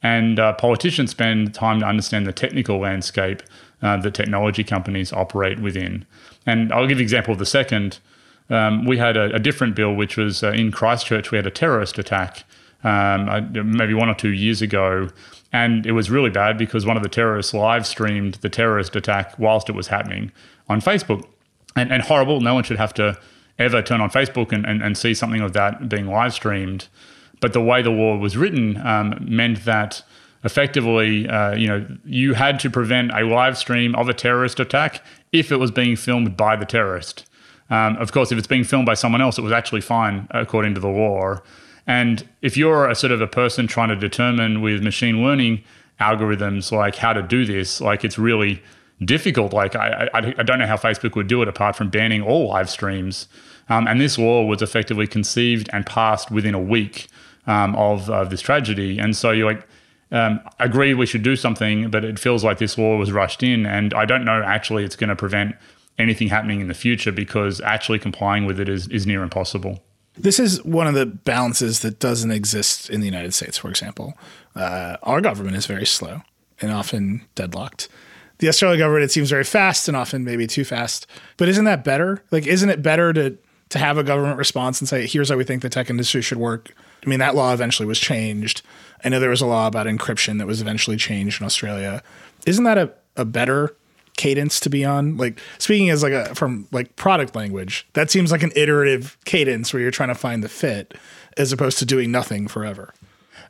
[0.03, 3.43] and uh, politicians spend time to understand the technical landscape
[3.83, 6.05] uh, that technology companies operate within.
[6.47, 7.99] And I'll give an example of the second.
[8.51, 11.51] Um, we had a, a, different bill, which was uh, in Christchurch, we had a
[11.51, 12.45] terrorist attack
[12.85, 15.09] um, maybe one or two years ago.
[15.53, 19.39] And it was really bad because one of the terrorists live streamed the terrorist attack
[19.39, 20.31] whilst it was happening
[20.69, 21.25] on Facebook.
[21.77, 23.19] And, and horrible, no one should have to
[23.59, 26.89] ever turn on Facebook and, and, and see something of that being live streamed.
[27.41, 30.03] But the way the law was written um, meant that
[30.45, 35.05] effectively, uh, you know, you had to prevent a live stream of a terrorist attack
[35.33, 37.27] if it was being filmed by the terrorist.
[37.71, 40.75] Um, of course, if it's being filmed by someone else, it was actually fine according
[40.75, 41.39] to the law.
[41.87, 45.65] And if you're a sort of a person trying to determine with machine learning
[46.01, 48.63] algorithms like how to do this, like it's really
[49.05, 49.53] difficult.
[49.53, 52.49] Like I, I, I don't know how Facebook would do it apart from banning all
[52.49, 53.29] live streams.
[53.69, 57.09] Um, and this law was effectively conceived and passed within a week
[57.47, 58.99] um, of, this tragedy.
[58.99, 59.67] And so you're like,
[60.11, 63.67] um, agree we should do something, but it feels like this law was rushed in,
[63.67, 65.55] and I don't know actually it's going to prevent
[65.99, 69.83] anything happening in the future because actually complying with it is, is near impossible.
[70.17, 74.15] This is one of the balances that doesn't exist in the United States, for example.
[74.55, 76.23] Uh, our government is very slow
[76.61, 77.89] and often deadlocked.
[78.39, 81.07] The Australian government, it seems very fast and often maybe too fast.
[81.37, 82.23] But isn't that better?
[82.31, 83.37] Like, isn't it better to
[83.71, 86.39] to have a government response and say, here's how we think the tech industry should
[86.39, 86.75] work?
[87.05, 88.63] I mean, that law eventually was changed.
[89.05, 92.03] I know there was a law about encryption that was eventually changed in Australia.
[92.47, 93.77] Isn't that a, a better
[94.17, 95.17] cadence to be on?
[95.17, 99.73] Like speaking as like a from like product language, that seems like an iterative cadence
[99.73, 100.95] where you're trying to find the fit
[101.37, 102.93] as opposed to doing nothing forever.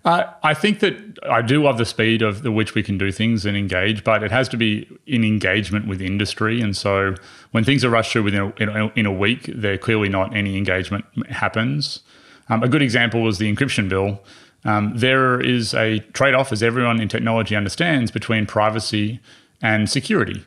[0.04, 0.94] Uh, I think that
[1.28, 4.22] I do love the speed of the which we can do things and engage, but
[4.22, 6.60] it has to be in engagement with industry.
[6.60, 7.14] And so
[7.50, 10.34] when things are rushed through within a, in, a, in a week, there clearly not
[10.34, 12.00] any engagement happens.
[12.48, 14.22] Um, a good example was the encryption bill.
[14.64, 19.20] Um, there is a trade off, as everyone in technology understands, between privacy
[19.60, 20.44] and security.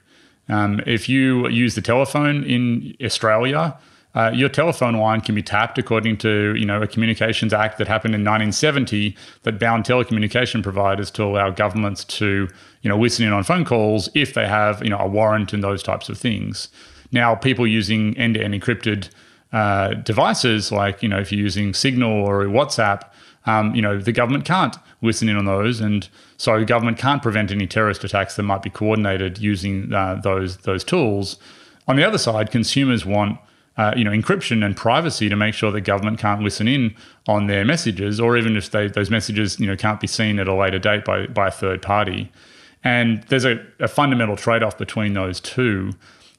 [0.50, 3.78] Um, if you use the telephone in Australia,
[4.14, 7.88] uh, your telephone line can be tapped according to you know a Communications Act that
[7.88, 12.50] happened in 1970 that bound telecommunication providers to allow governments to
[12.82, 15.64] you know listen in on phone calls if they have you know a warrant and
[15.64, 16.70] those types of things.
[17.14, 19.10] Now, people using end-to-end encrypted
[19.52, 23.04] uh, devices, like you know if you're using Signal or WhatsApp,
[23.46, 27.24] um, you know, the government can't listen in on those, and so the government can't
[27.24, 31.38] prevent any terrorist attacks that might be coordinated using uh, those those tools.
[31.88, 33.40] On the other side, consumers want
[33.82, 36.96] uh, you know encryption and privacy to make sure the government can't listen in
[37.28, 40.48] on their messages, or even if they, those messages you know can't be seen at
[40.48, 42.32] a later date by by a third party.
[42.84, 45.94] And there's a, a fundamental trade off between those two.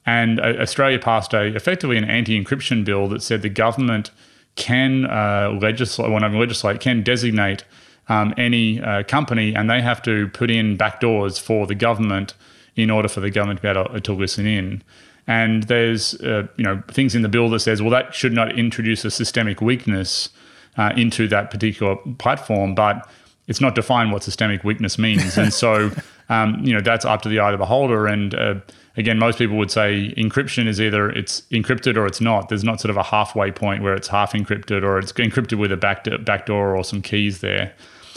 [0.05, 4.11] And uh, Australia passed a effectively an anti-encryption bill that said the government
[4.55, 7.65] can uh, legislate, when I legislate, can designate
[8.09, 12.35] um, any uh, company, and they have to put in backdoors for the government
[12.75, 14.83] in order for the government to be able to, to listen in.
[15.27, 18.59] And there's uh, you know things in the bill that says, well, that should not
[18.59, 20.31] introduce a systemic weakness
[20.77, 23.09] uh, into that particular platform, but
[23.47, 25.91] it's not defined what systemic weakness means, and so
[26.29, 28.07] um, you know that's up to the eye of the beholder.
[28.07, 28.55] And uh,
[28.97, 32.49] again, most people would say encryption is either it's encrypted or it's not.
[32.49, 35.73] There's not sort of a halfway point where it's half encrypted or it's encrypted with
[35.73, 37.75] a back backdoor or some keys there.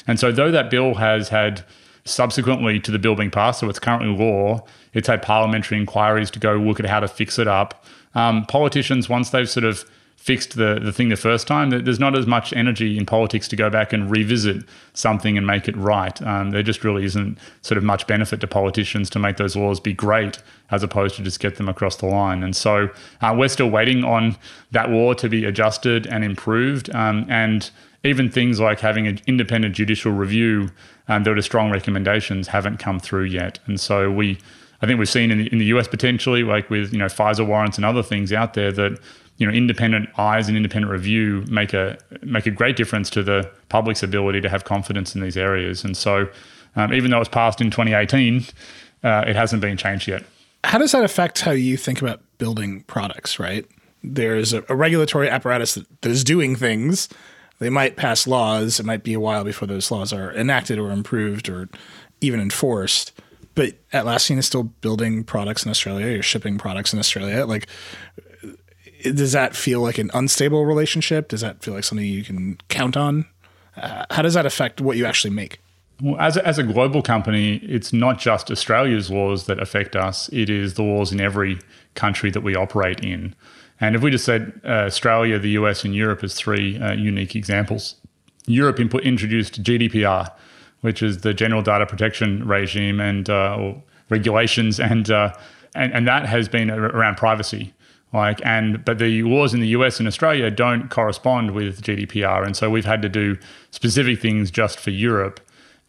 [0.08, 1.64] And so, though that bill has had
[2.06, 4.64] subsequently to the bill being passed, so it's currently law,
[4.94, 7.84] it's had parliamentary inquiries to go look at how to fix it up.
[8.14, 9.84] Um, politicians, once they've sort of
[10.16, 13.56] fixed the, the thing the first time, there's not as much energy in politics to
[13.56, 14.64] go back and revisit
[14.94, 16.20] something and make it right.
[16.24, 19.80] Um, there just really isn't sort of much benefit to politicians to make those laws
[19.80, 20.40] be great
[20.72, 22.44] as opposed to just get them across the line.
[22.44, 22.90] And so
[23.22, 24.36] uh, we're still waiting on
[24.72, 26.90] that law to be adjusted and improved.
[26.96, 27.70] Um, and
[28.04, 30.70] even things like having an independent judicial review
[31.08, 33.60] um, that are strong recommendations haven't come through yet.
[33.66, 34.38] And so we,
[34.82, 37.46] I think we've seen in the, in the US potentially, like with you know FISA
[37.46, 39.00] warrants and other things out there that
[39.38, 43.50] you know independent eyes and independent review make a make a great difference to the
[43.70, 45.84] public's ability to have confidence in these areas.
[45.84, 46.28] And so,
[46.76, 48.46] um, even though it was passed in 2018,
[49.04, 50.24] uh, it hasn't been changed yet.
[50.64, 53.40] How does that affect how you think about building products?
[53.40, 53.66] Right,
[54.04, 57.10] there's a, a regulatory apparatus that, that is doing things.
[57.60, 58.80] They might pass laws.
[58.80, 61.70] It might be a while before those laws are enacted or improved or
[62.22, 63.12] even enforced
[63.56, 66.08] but Atlassian is still building products in Australia.
[66.08, 67.46] You're shipping products in Australia.
[67.46, 67.68] Like,
[69.04, 71.30] does that feel like an unstable relationship?
[71.30, 73.26] Does that feel like something you can count on?
[73.78, 75.60] Uh, how does that affect what you actually make?
[76.02, 80.30] Well, as a, as a global company, it's not just Australia's laws that affect us,
[80.34, 81.60] it is the laws in every
[81.94, 83.34] country that we operate in.
[83.86, 87.36] And if we just said uh, Australia, the US, and Europe as three uh, unique
[87.36, 87.96] examples,
[88.48, 90.32] Europe input, introduced GDPR,
[90.82, 93.74] which is the General Data Protection Regime and uh,
[94.10, 95.34] regulations, and, uh,
[95.76, 97.76] and and that has been around privacy.
[98.12, 102.58] Like and but the laws in the US and Australia don't correspond with GDPR, and
[102.58, 103.38] so we've had to do
[103.70, 105.40] specific things just for Europe.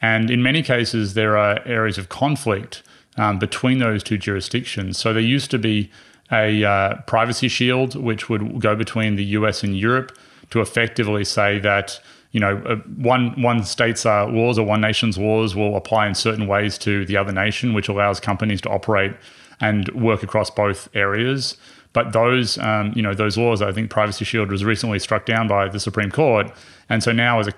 [0.02, 2.82] And in many cases, there are areas of conflict
[3.16, 4.98] um, between those two jurisdictions.
[4.98, 5.90] So there used to be
[6.30, 10.16] a uh, privacy shield which would go between the US and Europe
[10.50, 12.00] to effectively say that
[12.32, 16.14] you know uh, one one state's uh, laws or one nation's laws will apply in
[16.14, 19.12] certain ways to the other nation, which allows companies to operate
[19.60, 21.56] and work across both areas.
[21.92, 25.48] But those, um, you know, those laws, I think Privacy Shield was recently struck down
[25.48, 26.52] by the Supreme Court,
[26.90, 27.54] and so now as a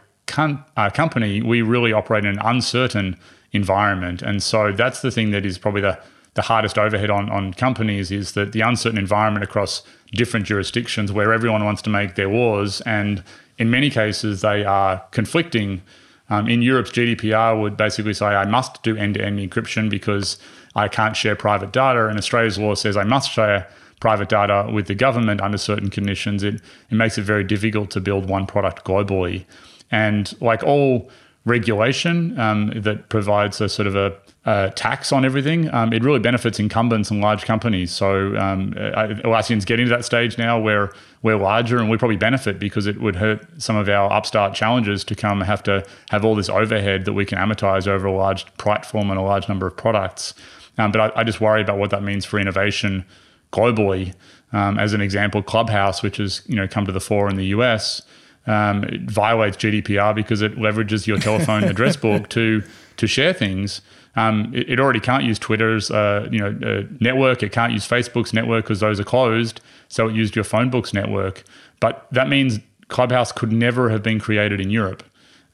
[0.76, 3.18] uh, company, we really operate in an uncertain
[3.52, 5.98] environment, and so that's the thing that is probably the
[6.38, 11.33] the hardest overhead on, on companies is that the uncertain environment across different jurisdictions where
[11.33, 13.24] everyone wants to make their laws and
[13.59, 15.83] in many cases they are conflicting
[16.31, 20.38] um, in Europe's GDPR would basically say I must do end-to-end encryption because
[20.77, 23.66] I can't share private data and Australia's law says I must share
[23.98, 26.55] private data with the government under certain conditions, it,
[26.88, 29.44] it makes it very difficult to build one product globally.
[29.90, 31.11] And like all
[31.44, 36.20] regulation um, that provides a sort of a, a tax on everything, um, it really
[36.20, 37.90] benefits incumbents and large companies.
[37.90, 42.59] So um, Atlassian's getting to that stage now where we're larger and we probably benefit
[42.59, 46.35] because it would hurt some of our upstart challenges to come have to have all
[46.35, 49.77] this overhead that we can amortize over a large platform and a large number of
[49.77, 50.35] products.
[50.79, 53.05] Um, but I, I just worry about what that means for innovation
[53.53, 54.14] globally.
[54.53, 57.46] Um, as an example, Clubhouse, which has you know come to the fore in the
[57.46, 58.03] US,
[58.46, 62.62] um, violates GDPR because it leverages your telephone address book to
[62.99, 63.81] to share things.
[64.17, 67.42] Um, it, it, already can't use Twitter's uh, you know uh, network.
[67.42, 69.61] It can't use Facebook's network because those are closed.
[69.88, 71.44] So it used your phone book's network.
[71.81, 75.03] But that means Clubhouse could never have been created in Europe.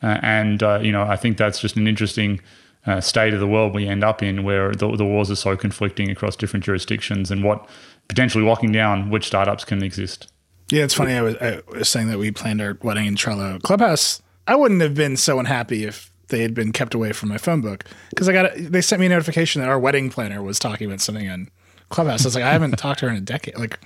[0.03, 2.41] Uh, and uh, you know I think that's just an interesting
[2.87, 5.57] uh, state of the world we end up in where the, the wars are so
[5.57, 7.67] conflicting across different jurisdictions and what
[8.09, 10.31] potentially locking down which startups can exist.
[10.71, 11.13] Yeah, it's funny.
[11.13, 14.23] I was, I was saying that we planned our wedding in Trello Clubhouse.
[14.47, 17.61] I wouldn't have been so unhappy if they had been kept away from my phone
[17.61, 20.87] book because I got they sent me a notification that our wedding planner was talking
[20.87, 21.49] about something on
[21.91, 22.24] Clubhouse.
[22.24, 23.57] I was like, I haven't talked to her in a decade.
[23.57, 23.78] Like,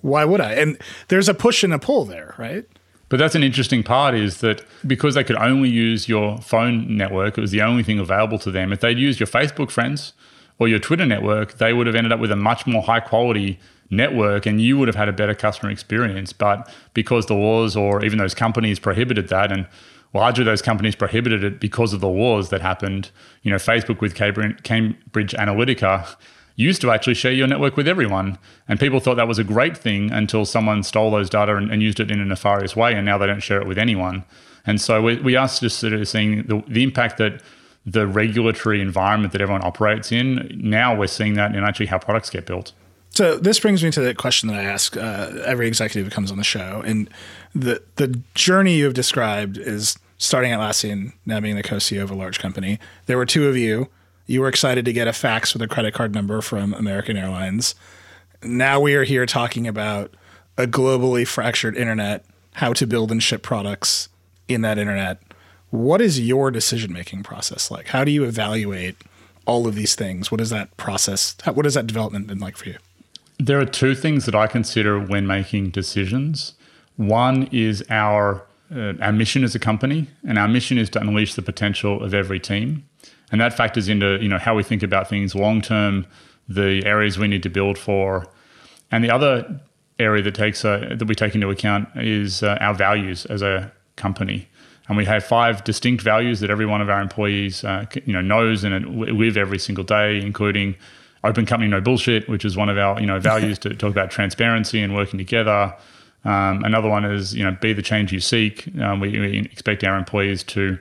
[0.00, 0.52] why would I?
[0.52, 0.78] And
[1.08, 2.64] there's a push and a pull there, right?
[3.08, 7.36] But that's an interesting part is that because they could only use your phone network,
[7.36, 8.72] it was the only thing available to them.
[8.72, 10.12] If they'd used your Facebook friends
[10.58, 13.58] or your Twitter network, they would have ended up with a much more high quality
[13.90, 16.34] network and you would have had a better customer experience.
[16.34, 19.66] But because the laws or even those companies prohibited that and
[20.14, 23.10] largely those companies prohibited it because of the wars that happened,
[23.42, 24.62] you know, Facebook with Cambridge
[25.32, 26.16] Analytica
[26.56, 28.36] used to actually share your network with everyone.
[28.66, 31.82] And people thought that was a great thing until someone stole those data and, and
[31.82, 32.94] used it in a nefarious way.
[32.94, 34.24] And now they don't share it with anyone.
[34.66, 37.42] And so we, we are just sort of seeing the, the impact that
[37.86, 40.50] the regulatory environment that everyone operates in.
[40.54, 42.72] Now we're seeing that in actually how products get built.
[43.10, 46.30] So this brings me to the question that I ask uh, every executive who comes
[46.30, 47.08] on the show, and
[47.54, 52.10] the the journey you have described is starting at Atlassian, now being the co-CEO of
[52.10, 52.78] a large company.
[53.06, 53.88] There were two of you.
[54.26, 57.74] You were excited to get a fax with a credit card number from American Airlines.
[58.42, 60.14] Now we are here talking about
[60.56, 62.24] a globally fractured internet,
[62.54, 64.08] how to build and ship products
[64.48, 65.22] in that internet.
[65.70, 67.88] What is your decision making process like?
[67.88, 68.96] How do you evaluate
[69.46, 70.30] all of these things?
[70.30, 71.36] What is that process?
[71.44, 72.76] What has that development been like for you?
[73.38, 76.54] There are two things that I consider when making decisions.
[76.98, 81.32] One is our uh, our mission as a company, and our mission is to unleash
[81.34, 82.84] the potential of every team
[83.30, 86.06] and that factors into you know how we think about things long term,
[86.48, 88.26] the areas we need to build for,
[88.90, 89.60] and the other
[89.98, 93.72] area that takes uh, that we take into account is uh, our values as a
[93.96, 94.48] company.
[94.88, 98.22] And we have five distinct values that every one of our employees, uh, you know,
[98.22, 100.76] knows and live every single day, including
[101.24, 104.10] open company, no bullshit, which is one of our, you know, values to talk about
[104.10, 105.74] transparency and working together.
[106.24, 108.68] Um, another one is, you know, be the change you seek.
[108.80, 110.78] Um, we, we, expect our employees to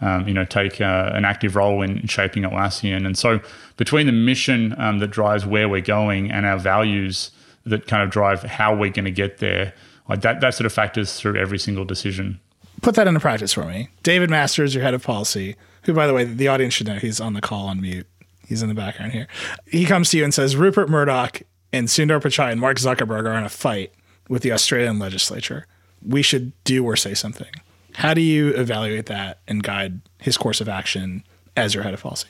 [0.00, 3.04] um, you know, take uh, an active role in shaping Atlassian.
[3.06, 3.40] And so,
[3.76, 7.30] between the mission um, that drives where we're going and our values
[7.66, 9.74] that kind of drive how we're going to get there,
[10.08, 12.40] like that, that sort of factors through every single decision.
[12.80, 13.88] Put that into practice for me.
[14.02, 17.20] David Masters, your head of policy, who, by the way, the audience should know he's
[17.20, 18.06] on the call on mute.
[18.46, 19.28] He's in the background here.
[19.66, 23.38] He comes to you and says, Rupert Murdoch and Sundar Pichai and Mark Zuckerberg are
[23.38, 23.92] in a fight
[24.30, 25.66] with the Australian legislature.
[26.06, 27.50] We should do or say something.
[27.96, 31.24] How do you evaluate that and guide his course of action
[31.56, 32.28] as your head of policy?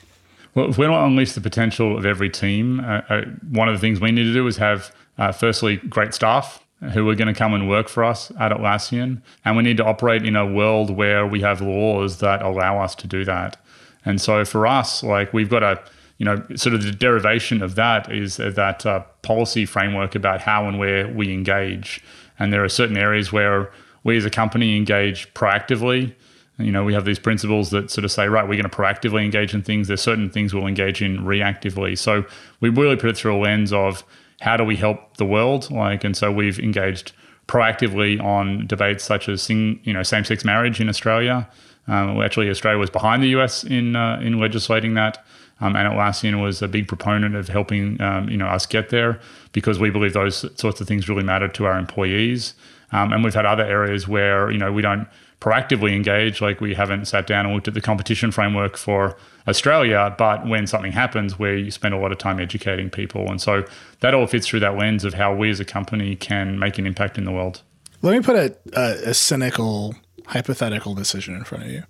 [0.55, 3.75] Well, if we want to unleash the potential of every team, uh, uh, one of
[3.75, 7.27] the things we need to do is have, uh, firstly, great staff who are going
[7.27, 9.21] to come and work for us at Atlassian.
[9.45, 12.95] And we need to operate in a world where we have laws that allow us
[12.95, 13.55] to do that.
[14.03, 15.79] And so for us, like we've got a,
[16.21, 20.67] you know, sort of the derivation of that is that uh, policy framework about how
[20.67, 21.99] and where we engage.
[22.37, 23.71] And there are certain areas where
[24.03, 26.13] we as a company engage proactively.
[26.59, 29.25] You know, we have these principles that sort of say, right, we're going to proactively
[29.25, 29.87] engage in things.
[29.87, 31.97] There's certain things we'll engage in reactively.
[31.97, 32.23] So
[32.59, 34.03] we really put it through a lens of
[34.41, 35.71] how do we help the world?
[35.71, 37.13] Like, and so we've engaged
[37.47, 41.49] proactively on debates such as, sing, you know, same-sex marriage in Australia.
[41.87, 45.25] Um, actually, Australia was behind the US in uh, in legislating that.
[45.61, 49.19] Um, and Atlassian was a big proponent of helping um, you know us get there
[49.51, 52.55] because we believe those sorts of things really matter to our employees.
[52.91, 55.07] Um, and we've had other areas where you know we don't
[55.39, 60.13] proactively engage, like we haven't sat down and looked at the competition framework for Australia.
[60.17, 63.65] But when something happens, where you spend a lot of time educating people, and so
[64.01, 66.85] that all fits through that lens of how we as a company can make an
[66.85, 67.61] impact in the world.
[68.01, 69.95] Let me put a, a, a cynical
[70.27, 71.83] hypothetical decision in front of you.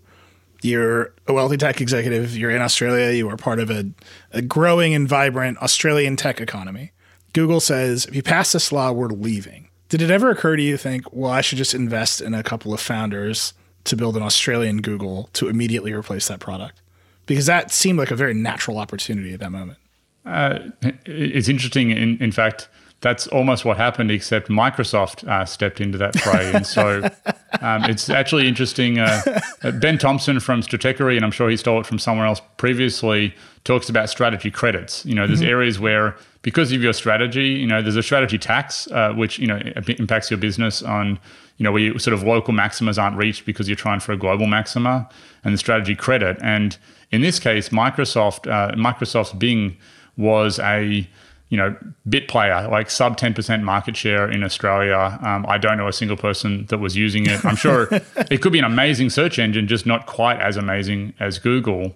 [0.61, 2.37] You're a wealthy tech executive.
[2.37, 3.11] You're in Australia.
[3.15, 3.89] You are part of a,
[4.31, 6.91] a growing and vibrant Australian tech economy.
[7.33, 9.69] Google says if you pass this law, we're leaving.
[9.89, 12.43] Did it ever occur to you to think, well, I should just invest in a
[12.43, 13.53] couple of founders
[13.85, 16.81] to build an Australian Google to immediately replace that product?
[17.25, 19.79] Because that seemed like a very natural opportunity at that moment.
[20.25, 20.59] Uh,
[21.05, 21.91] it's interesting.
[21.91, 22.69] In, in fact,
[23.01, 26.51] that's almost what happened, except Microsoft uh, stepped into that fray.
[26.53, 27.01] and so
[27.61, 28.99] um, it's actually interesting.
[28.99, 32.41] Uh, uh, ben Thompson from Stratechery, and I'm sure he stole it from somewhere else
[32.57, 33.33] previously,
[33.63, 35.03] talks about strategy credits.
[35.05, 35.49] You know, there's mm-hmm.
[35.49, 39.47] areas where because of your strategy, you know, there's a strategy tax, uh, which, you
[39.47, 39.57] know,
[39.99, 41.19] impacts your business on,
[41.57, 44.17] you know, where you, sort of local maximas aren't reached because you're trying for a
[44.17, 45.09] global maxima
[45.43, 46.37] and the strategy credit.
[46.41, 46.77] And
[47.11, 49.77] in this case, Microsoft, uh, Microsoft's Bing
[50.17, 51.07] was a,
[51.51, 51.75] you know,
[52.07, 55.19] bit player, like sub 10% market share in Australia.
[55.21, 57.43] Um, I don't know a single person that was using it.
[57.43, 57.89] I'm sure
[58.31, 61.93] it could be an amazing search engine, just not quite as amazing as Google.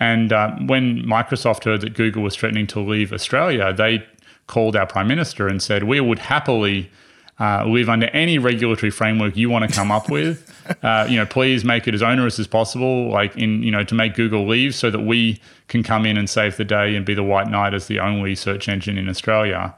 [0.00, 4.04] And uh, when Microsoft heard that Google was threatening to leave Australia, they
[4.48, 6.90] called our prime minister and said, "We would happily
[7.40, 10.44] uh, live under any regulatory framework you want to come up with.
[10.82, 13.94] Uh, you know, please make it as onerous as possible, like in you know, to
[13.94, 17.14] make Google leave, so that we can come in and save the day and be
[17.14, 19.74] the white knight as the only search engine in Australia."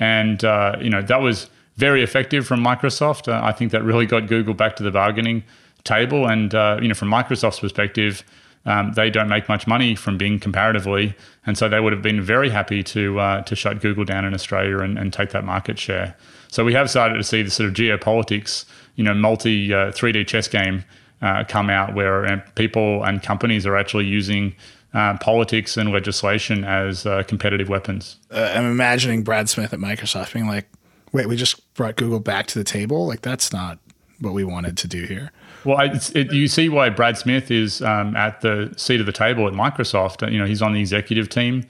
[0.00, 3.28] And uh, you know, that was very effective from Microsoft.
[3.28, 5.44] Uh, I think that really got Google back to the bargaining
[5.84, 6.26] table.
[6.26, 8.24] And uh, you know, from Microsoft's perspective,
[8.64, 11.14] um, they don't make much money from Bing comparatively,
[11.46, 14.34] and so they would have been very happy to uh, to shut Google down in
[14.34, 16.16] Australia and, and, take that market share.
[16.52, 20.24] So we have started to see the sort of geopolitics, you know, multi 3D uh,
[20.24, 20.84] chess game
[21.22, 24.54] uh, come out where uh, people and companies are actually using
[24.92, 28.16] uh, politics and legislation as uh, competitive weapons.
[28.30, 30.68] Uh, I'm imagining Brad Smith at Microsoft being like,
[31.10, 33.06] "Wait, we just brought Google back to the table.
[33.06, 33.78] Like that's not
[34.20, 35.32] what we wanted to do here."
[35.64, 39.48] Well, it, you see why Brad Smith is um, at the seat of the table
[39.48, 40.30] at Microsoft.
[40.30, 41.64] You know, he's on the executive team.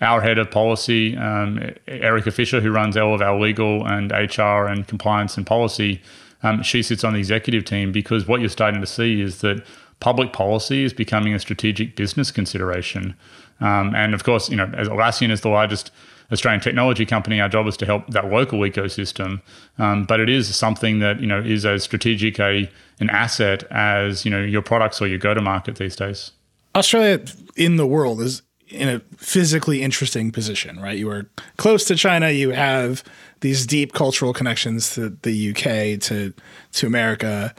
[0.00, 4.66] Our head of policy, um, Erika Fisher, who runs all of our legal and HR
[4.66, 6.02] and compliance and policy,
[6.42, 9.64] um, she sits on the executive team because what you're starting to see is that
[10.00, 13.14] public policy is becoming a strategic business consideration.
[13.60, 15.90] Um, and of course, you know, as Atlassian is the largest
[16.32, 19.40] Australian technology company, our job is to help that local ecosystem.
[19.78, 22.68] Um, but it is something that you know is as strategic a
[23.00, 26.32] an asset as you know your products or your go to market these days.
[26.74, 27.24] Australia
[27.56, 30.98] in the world is in a physically interesting position, right?
[30.98, 32.30] You are close to China.
[32.30, 33.04] You have
[33.40, 36.32] these deep cultural connections to the UK, to
[36.72, 37.54] to America.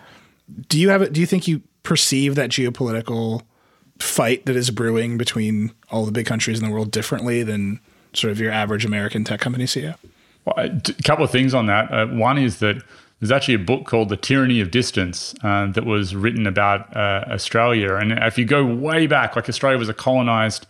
[0.70, 1.14] Do you have it?
[1.14, 3.44] Do you think you perceive that geopolitical
[4.00, 7.80] fight that is brewing between all the big countries in the world differently than
[8.14, 9.96] sort of your average American tech company CEO?
[10.46, 11.92] Well, a couple of things on that.
[11.92, 12.78] Uh, one is that
[13.20, 17.26] there's actually a book called The Tyranny of Distance uh, that was written about uh,
[17.28, 17.96] Australia.
[17.96, 20.68] And if you go way back, like Australia was a colonized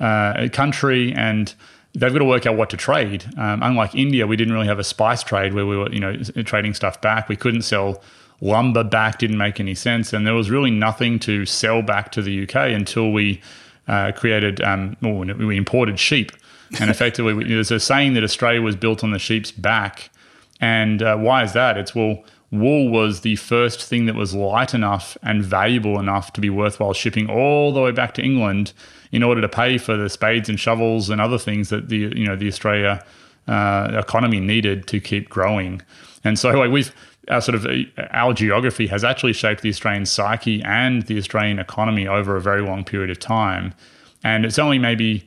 [0.00, 1.54] uh, country and
[1.94, 3.24] they've got to work out what to trade.
[3.36, 6.16] Um, unlike India, we didn't really have a spice trade where we were, you know,
[6.44, 7.28] trading stuff back.
[7.28, 8.02] We couldn't sell
[8.40, 12.22] lumber back; didn't make any sense, and there was really nothing to sell back to
[12.22, 13.40] the UK until we
[13.88, 16.32] uh, created, um, well, we imported sheep,
[16.78, 20.10] and effectively, we, there's a saying that Australia was built on the sheep's back,
[20.60, 21.76] and uh, why is that?
[21.76, 22.24] It's well.
[22.50, 26.94] Wool was the first thing that was light enough and valuable enough to be worthwhile
[26.94, 28.72] shipping all the way back to England
[29.12, 32.26] in order to pay for the spades and shovels and other things that the you
[32.26, 33.04] know the Australia
[33.46, 35.82] uh, economy needed to keep growing.
[36.24, 36.94] And so like we've
[37.28, 37.66] our sort of
[38.10, 42.62] our geography has actually shaped the Australian psyche and the Australian economy over a very
[42.62, 43.74] long period of time.
[44.24, 45.26] And it's only maybe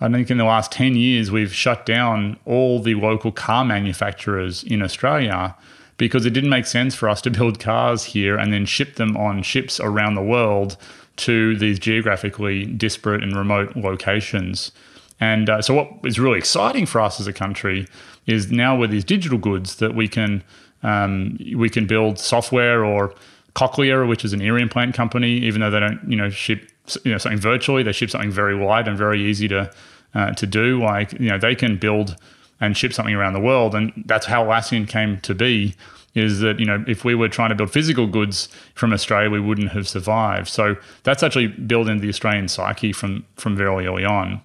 [0.00, 4.64] I think in the last 10 years we've shut down all the local car manufacturers
[4.64, 5.54] in Australia
[5.96, 9.16] because it didn't make sense for us to build cars here and then ship them
[9.16, 10.76] on ships around the world
[11.16, 14.72] to these geographically disparate and remote locations.
[15.20, 17.86] And uh, so, what is really exciting for us as a country
[18.26, 20.42] is now with these digital goods that we can
[20.82, 23.14] um, we can build software or
[23.54, 26.70] Cochlear, which is an ear implant company, even though they don't you know ship
[27.04, 29.70] you know something virtually, they ship something very wide and very easy to
[30.14, 30.82] uh, to do.
[30.82, 32.16] Like you know they can build
[32.60, 35.74] and ship something around the world, and that's how Atlassian came to be
[36.14, 39.40] is that you know if we were trying to build physical goods from Australia, we
[39.40, 40.48] wouldn't have survived.
[40.48, 44.40] So that's actually built into the Australian psyche from from very early on.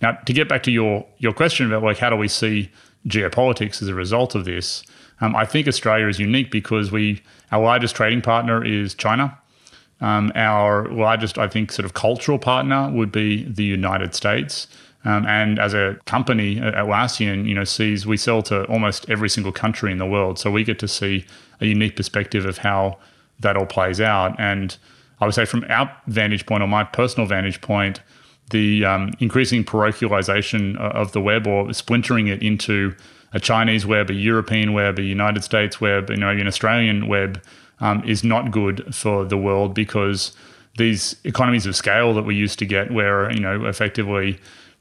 [0.00, 2.70] Now, to get back to your your question about like how do we see
[3.06, 4.82] geopolitics as a result of this,
[5.20, 9.36] um, I think Australia is unique because we our largest trading partner is China.
[10.00, 14.66] Um, our largest, I think, sort of cultural partner would be the United States.
[15.04, 19.52] Um, and as a company, Atlassian, you know, sees we sell to almost every single
[19.52, 21.24] country in the world, so we get to see
[21.60, 22.98] a unique perspective of how
[23.40, 24.38] that all plays out.
[24.38, 24.76] And
[25.20, 28.00] I would say, from our vantage point, or my personal vantage point,
[28.50, 32.94] the um, increasing parochialization of the web, or splintering it into
[33.32, 37.42] a Chinese web, a European web, a United States web, you know, an Australian web,
[37.80, 40.32] um, is not good for the world because
[40.76, 44.38] these economies of scale that we used to get, where you know, effectively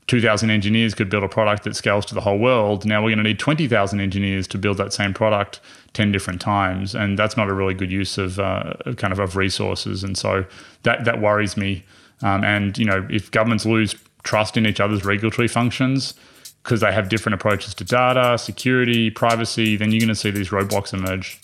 [0.10, 2.84] 2,000 engineers could build a product that scales to the whole world.
[2.84, 5.62] Now we're going to need 20,000 engineers to build that same product
[5.94, 6.96] 10 different times.
[6.96, 10.04] And that's not a really good use of uh, kind of, of resources.
[10.04, 10.46] And so
[10.82, 11.84] that, that worries me.
[12.24, 16.16] Um, and, you know, if governments lose trust in each other's regulatory functions
[16.64, 20.50] because they have different approaches to data, security, privacy, then you're going to see these
[20.50, 21.40] roadblocks emerge.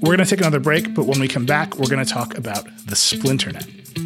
[0.00, 2.36] We're going to take another break, but when we come back, we're going to talk
[2.38, 4.05] about the splinternet.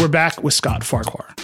[0.00, 1.34] We're back with Scott Farquhar.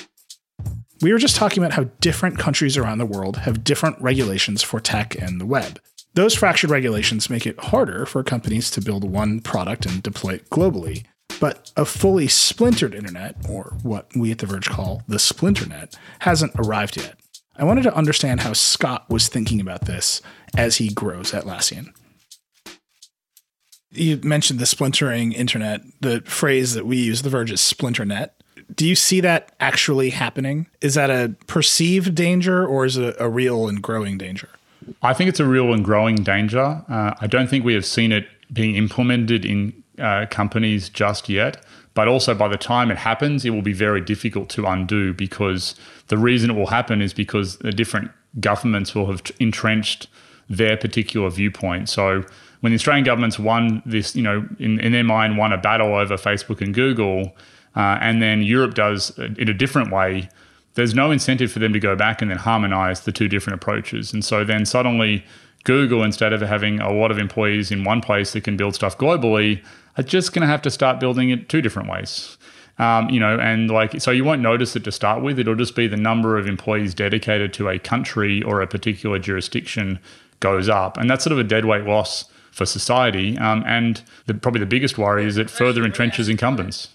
[1.03, 4.79] We were just talking about how different countries around the world have different regulations for
[4.79, 5.81] tech and the web.
[6.15, 10.51] Those fractured regulations make it harder for companies to build one product and deploy it
[10.51, 11.05] globally.
[11.41, 16.53] But a fully splintered internet, or what we at The Verge call the splinternet, hasn't
[16.55, 17.19] arrived yet.
[17.57, 20.23] I wanted to understand how Scott was thinking about this
[20.57, 21.89] as he grows Atlassian.
[23.91, 25.81] You mentioned the splintering internet.
[26.01, 28.31] The phrase that we use, The Verge, is splinternet.
[28.75, 30.67] Do you see that actually happening?
[30.81, 34.49] Is that a perceived danger or is it a real and growing danger?
[35.03, 36.83] I think it's a real and growing danger.
[36.89, 41.65] Uh, I don't think we have seen it being implemented in uh, companies just yet.
[41.95, 45.77] But also, by the time it happens, it will be very difficult to undo because
[46.09, 48.11] the reason it will happen is because the different
[48.41, 50.09] governments will have entrenched
[50.51, 51.89] their particular viewpoint.
[51.89, 52.25] So,
[52.61, 55.95] when the Australian government's won this, you know, in, in their mind, won a battle
[55.95, 57.37] over Facebook and Google,
[57.77, 60.29] uh, and then Europe does in a different way,
[60.75, 64.13] there's no incentive for them to go back and then harmonize the two different approaches.
[64.13, 65.25] And so then suddenly,
[65.65, 68.99] Google, instead of having a lot of employees in one place that can build stuff
[68.99, 69.65] globally,
[69.97, 72.37] are just going to have to start building it two different ways.
[72.79, 75.39] Um, you know, and like, so you won't notice it to start with.
[75.39, 80.01] It'll just be the number of employees dedicated to a country or a particular jurisdiction
[80.41, 80.97] goes up.
[80.97, 83.39] And that's sort of a deadweight loss for society.
[83.39, 86.89] Um, and the, probably the biggest worry is it further entrenches incumbents.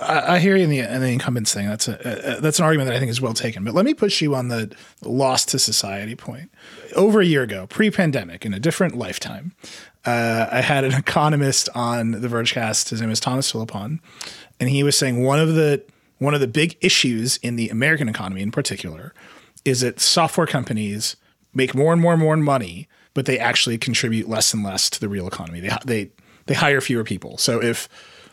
[0.00, 1.68] I, hear you in the, in the incumbents thing.
[1.68, 3.64] That's a, a, that's an argument that I think is well taken.
[3.64, 6.50] But let me push you on the loss to society point.
[6.96, 9.52] Over a year ago, pre-pandemic, in a different lifetime,
[10.04, 12.88] uh, I had an economist on the Vergecast.
[12.88, 14.00] His name is Thomas Philippon,
[14.58, 15.82] and he was saying one of the
[16.18, 19.14] one of the big issues in the American economy, in particular,
[19.64, 21.16] is that software companies
[21.54, 25.00] make more and more and more money, but they actually contribute less and less to
[25.00, 25.60] the real economy.
[25.60, 26.10] They they
[26.46, 27.38] they hire fewer people.
[27.38, 27.88] So if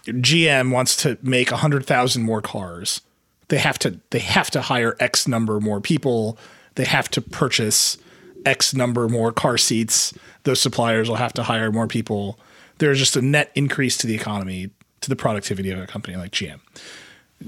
[0.08, 3.02] GM wants to make 100,000 more cars,
[3.50, 6.38] they have to they have to hire X number more people.
[6.76, 7.98] They have to purchase
[8.46, 10.14] X number more car seats.
[10.44, 12.40] Those suppliers will have to hire more people.
[12.78, 14.70] There's just a net increase to the economy,
[15.02, 16.60] to the productivity of a company like GM.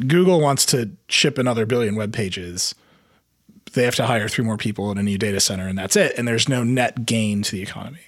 [0.07, 2.75] Google wants to ship another billion web pages.
[3.73, 6.17] They have to hire three more people in a new data center, and that's it.
[6.17, 7.99] And there's no net gain to the economy.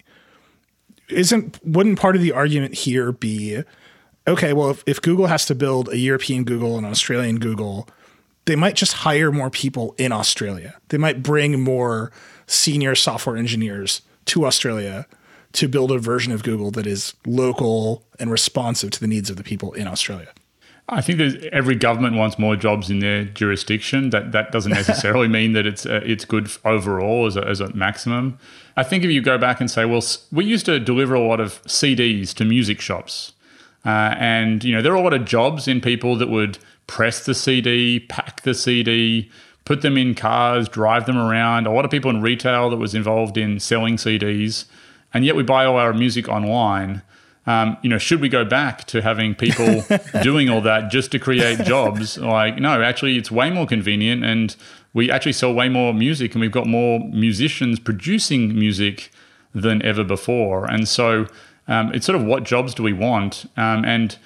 [1.10, 3.64] Isn't wouldn't part of the argument here be
[4.28, 7.88] okay, well, if, if Google has to build a European Google and an Australian Google,
[8.46, 10.76] they might just hire more people in Australia.
[10.90, 12.12] They might bring more
[12.48, 15.08] senior software engineers to Australia
[15.54, 19.36] to build a version of Google that is local and responsive to the needs of
[19.36, 20.30] the people in Australia.
[20.90, 24.10] I think that every government wants more jobs in their jurisdiction.
[24.10, 27.74] That that doesn't necessarily mean that it's uh, it's good overall as a, as a
[27.74, 28.38] maximum.
[28.76, 31.40] I think if you go back and say, well, we used to deliver a lot
[31.40, 33.34] of CDs to music shops.
[33.86, 37.26] Uh, and, you know, there are a lot of jobs in people that would press
[37.26, 39.30] the CD, pack the CD,
[39.66, 41.68] put them in cars, drive them around.
[41.68, 44.66] A lot of people in retail that was involved in selling CDs.
[45.14, 47.02] And yet we buy all our music online.
[47.48, 49.84] Um, you know, should we go back to having people
[50.22, 52.18] doing all that just to create jobs?
[52.18, 54.56] Like, no, actually, it's way more convenient, and
[54.94, 59.12] we actually sell way more music, and we've got more musicians producing music
[59.56, 60.66] than ever before.
[60.66, 61.26] And so,
[61.68, 63.46] um, it's sort of what jobs do we want?
[63.58, 64.18] Um, and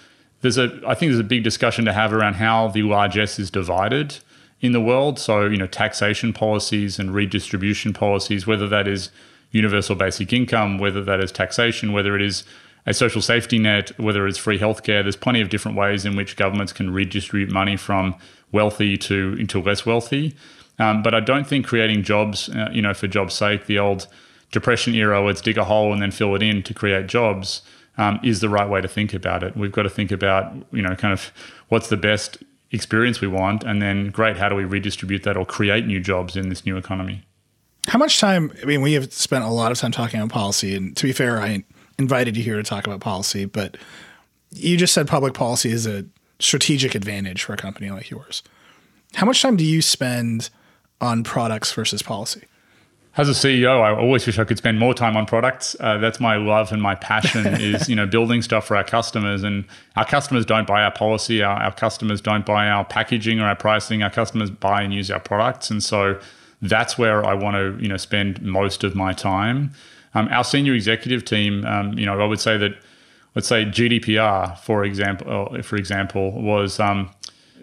[0.42, 3.50] there's a, I think there's a big discussion to have around how the largesse is
[3.50, 4.20] divided
[4.62, 5.20] in the world.
[5.20, 9.10] So, you know, taxation policies and redistribution policies, whether that is
[9.52, 12.44] universal basic income, whether that is taxation, whether it is
[12.86, 15.02] a social safety net, whether it's free healthcare.
[15.02, 18.16] There's plenty of different ways in which governments can redistribute money from
[18.52, 20.36] wealthy to into less wealthy.
[20.78, 24.08] Um, but I don't think creating jobs, uh, you know, for jobs' sake, the old
[24.52, 27.62] depression era, let's dig a hole and then fill it in to create jobs,
[27.98, 29.56] um, is the right way to think about it.
[29.56, 31.32] We've got to think about, you know, kind of
[31.70, 32.38] what's the best
[32.72, 36.36] experience we want, and then great, how do we redistribute that or create new jobs
[36.36, 37.24] in this new economy?
[37.88, 38.52] How much time?
[38.62, 41.14] I mean, we have spent a lot of time talking about policy, and to be
[41.14, 41.64] fair, I
[42.00, 43.78] invited you here to talk about policy, but
[44.52, 46.06] you just said public policy is a
[46.40, 48.44] strategic advantage for a company like yours.
[49.14, 50.50] How much time do you spend
[51.00, 52.44] on products versus policy?
[53.18, 55.74] As a CEO, I always wish I could spend more time on products.
[55.80, 59.42] Uh, that's my love and my passion is, you know, building stuff for our customers.
[59.42, 59.64] And
[59.96, 61.42] our customers don't buy our policy.
[61.42, 64.04] Our, our customers don't buy our packaging or our pricing.
[64.04, 65.70] Our customers buy and use our products.
[65.70, 66.20] And so
[66.62, 69.72] that's where I want to, you know, spend most of my time.
[70.14, 72.74] Um, our senior executive team, um, you know, I would say that,
[73.34, 77.10] let's say GDPR, for example, for example, was um,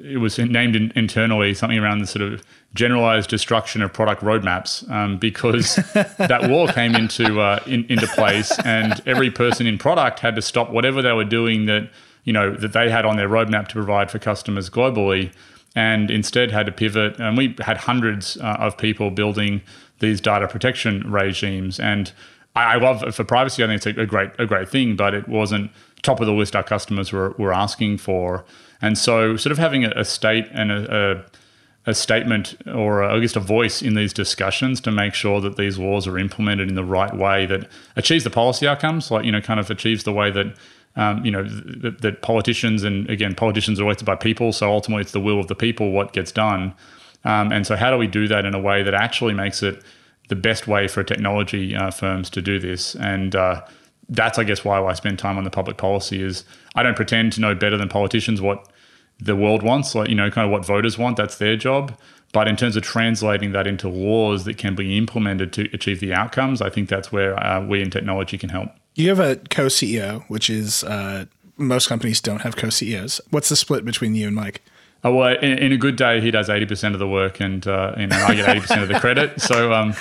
[0.03, 2.43] it was named in, internally something around the sort of
[2.75, 8.59] generalized destruction of product roadmaps um, because that law came into uh, in, into place,
[8.61, 11.91] and every person in product had to stop whatever they were doing that
[12.25, 15.33] you know that they had on their roadmap to provide for customers globally,
[15.75, 17.19] and instead had to pivot.
[17.19, 19.63] And we had hundreds uh, of people building
[19.99, 22.13] these data protection regimes, and
[22.55, 23.63] I, I love for privacy.
[23.63, 25.71] I think it's a, a great a great thing, but it wasn't
[26.03, 28.45] top of the list our customers were, were asking for.
[28.81, 31.25] And so, sort of having a, a state and a, a
[31.85, 35.79] a statement or at least a voice in these discussions to make sure that these
[35.79, 39.41] laws are implemented in the right way that achieves the policy outcomes, like, you know,
[39.41, 40.55] kind of achieves the way that,
[40.95, 44.53] um, you know, th- that politicians and again, politicians are elected by people.
[44.53, 46.73] So ultimately it's the will of the people what gets done.
[47.25, 49.83] Um, and so how do we do that in a way that actually makes it
[50.29, 52.95] the best way for technology uh, firms to do this?
[52.95, 53.63] And, uh,
[54.09, 56.45] that's, I guess, why I spend time on the public policy is
[56.75, 58.69] I don't pretend to know better than politicians what
[59.19, 61.97] the world wants, like, you know, kind of what voters want, that's their job.
[62.33, 66.15] But in terms of translating that into laws that can be implemented to achieve the
[66.15, 68.71] outcomes, I think that's where uh, we in technology can help.
[68.95, 71.27] You have a co CEO, which is uh,
[71.57, 73.21] most companies don't have co CEOs.
[73.31, 74.63] What's the split between you and Mike?
[75.05, 77.93] Oh, well, in, in, a good day, he does 80% of the work and, uh,
[77.97, 79.41] and I get 80% of the credit.
[79.41, 79.95] So um,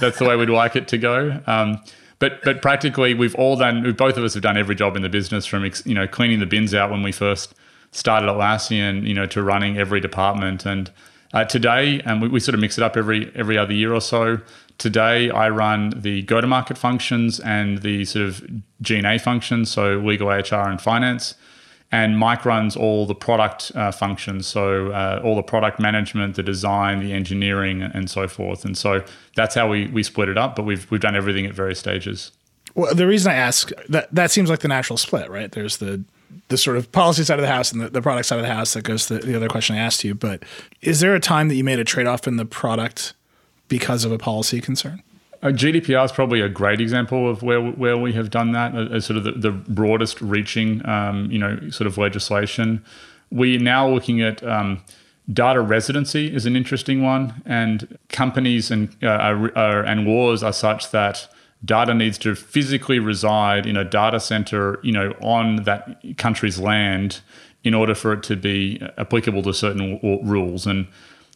[0.00, 1.40] that's the way we'd like it to go.
[1.48, 1.82] Um,
[2.18, 3.92] but but practically, we've all done.
[3.92, 6.46] Both of us have done every job in the business, from you know cleaning the
[6.46, 7.54] bins out when we first
[7.92, 10.66] started Atlassian, you know, to running every department.
[10.66, 10.90] And
[11.32, 14.00] uh, today, and we, we, sort of mix it up every every other year or
[14.00, 14.38] so.
[14.78, 18.46] Today, I run the go-to-market functions and the sort of
[18.82, 21.34] G&A functions, so legal, HR, and finance.
[21.92, 26.42] And Mike runs all the product uh, functions, so uh, all the product management, the
[26.42, 28.64] design, the engineering, and so forth.
[28.64, 29.04] And so
[29.36, 30.56] that's how we we split it up.
[30.56, 32.32] But we've we've done everything at various stages.
[32.74, 35.50] Well, the reason I ask that that seems like the natural split, right?
[35.50, 36.02] There's the
[36.48, 38.52] the sort of policy side of the house and the, the product side of the
[38.52, 40.14] house that goes to the, the other question I asked you.
[40.14, 40.42] But
[40.82, 43.14] is there a time that you made a trade off in the product
[43.68, 45.02] because of a policy concern?
[45.46, 49.04] Uh, GDPR is probably a great example of where where we have done that as
[49.04, 52.84] sort of the, the broadest reaching, um, you know, sort of legislation.
[53.30, 54.82] We are now looking at um,
[55.32, 60.52] data residency is an interesting one, and companies and uh, are, are, and laws are
[60.52, 61.28] such that
[61.64, 67.20] data needs to physically reside in a data center, you know, on that country's land
[67.62, 70.66] in order for it to be applicable to certain rules.
[70.66, 70.88] And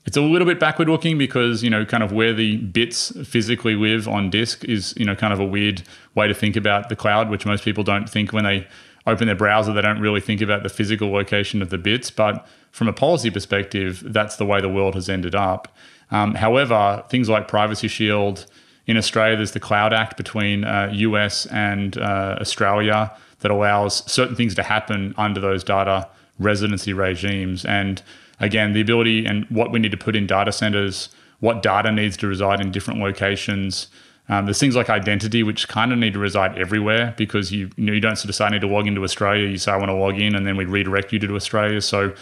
[0.06, 3.74] it's a little bit backward looking because, you know, kind of where the bits physically
[3.74, 5.82] live on disk is, you know, kind of a weird
[6.14, 8.66] way to think about the cloud, which most people don't think when they
[9.06, 12.10] open their browser, they don't really think about the physical location of the bits.
[12.10, 15.68] But from a policy perspective, that's the way the world has ended up.
[16.10, 18.46] Um, however, things like Privacy Shield,
[18.86, 24.34] in Australia, there's the Cloud Act between uh, US and uh, Australia that allows certain
[24.34, 26.08] things to happen under those data
[26.40, 27.64] residency regimes.
[27.64, 28.02] And
[28.40, 31.10] again, the ability and what we need to put in data centers,
[31.40, 33.88] what data needs to reside in different locations.
[34.28, 37.84] Um, there's things like identity, which kind of need to reside everywhere because you, you,
[37.84, 39.48] know, you don't sort of say I need to log into Australia.
[39.48, 41.80] You say I want to log in, and then we redirect you to Australia.
[41.80, 42.14] So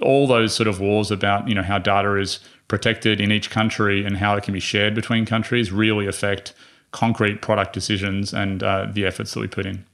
[0.00, 4.04] all those sort of laws about you know how data is protected in each country
[4.04, 6.54] and how it can be shared between countries really affect
[6.90, 9.84] concrete product decisions and uh, the efforts that we put in.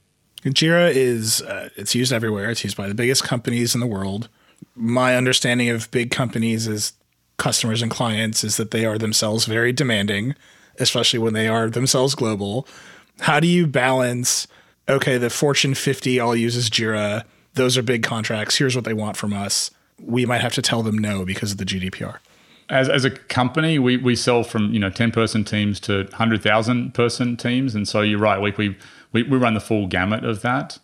[0.45, 2.49] Jira is uh, it's used everywhere.
[2.49, 4.29] It's used by the biggest companies in the world.
[4.75, 6.93] My understanding of big companies as
[7.37, 10.35] customers and clients is that they are themselves very demanding,
[10.79, 12.67] especially when they are themselves global.
[13.21, 14.47] How do you balance?
[14.87, 17.23] Okay, the Fortune 50 all uses Jira.
[17.53, 18.57] Those are big contracts.
[18.57, 19.71] Here's what they want from us.
[19.99, 22.17] We might have to tell them no because of the GDPR
[22.71, 26.41] as, as a company, we, we sell from you know ten person teams to hundred
[26.41, 28.39] thousand person teams, and so you're right.
[28.39, 28.77] We
[29.11, 30.79] we, we run the full gamut of that.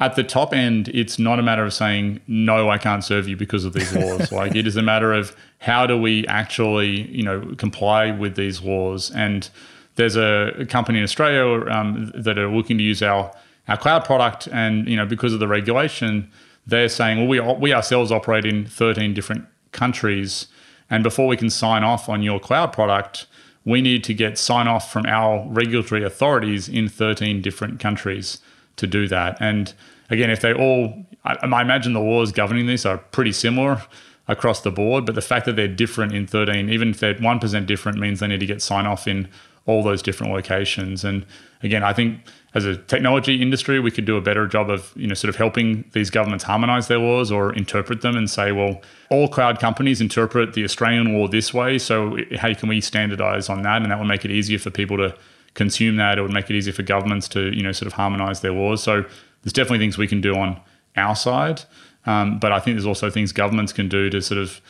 [0.00, 3.36] At the top end, it's not a matter of saying, no, I can't serve you
[3.36, 4.32] because of these laws.
[4.32, 8.60] like it is a matter of how do we actually, you know, comply with these
[8.60, 9.10] laws.
[9.12, 9.48] And
[9.94, 13.32] there's a company in Australia um, that are looking to use our,
[13.68, 14.48] our cloud product.
[14.48, 16.30] And, you know, because of the regulation,
[16.66, 20.48] they're saying, well, we, we ourselves operate in 13 different countries.
[20.90, 23.26] And before we can sign off on your cloud product,
[23.64, 28.38] we need to get sign off from our regulatory authorities in 13 different countries
[28.76, 29.36] to do that.
[29.40, 29.72] And
[30.10, 33.82] again, if they all, I, I imagine the laws governing this are pretty similar
[34.26, 37.66] across the board, but the fact that they're different in 13, even if they're 1%
[37.66, 39.28] different, means they need to get sign off in
[39.66, 41.04] all those different locations.
[41.04, 41.24] And
[41.62, 42.20] again, I think
[42.54, 45.36] as a technology industry, we could do a better job of, you know, sort of
[45.36, 50.00] helping these governments harmonize their laws or interpret them and say, well, all cloud companies
[50.00, 51.78] interpret the Australian law this way.
[51.78, 53.82] So how can we standardize on that?
[53.82, 55.16] And that will make it easier for people to
[55.54, 56.18] consume that.
[56.18, 58.82] It would make it easier for governments to, you know, sort of harmonize their laws.
[58.82, 59.04] So
[59.42, 60.60] there's definitely things we can do on
[60.96, 61.62] our side.
[62.06, 64.60] Um, but I think there's also things governments can do to sort of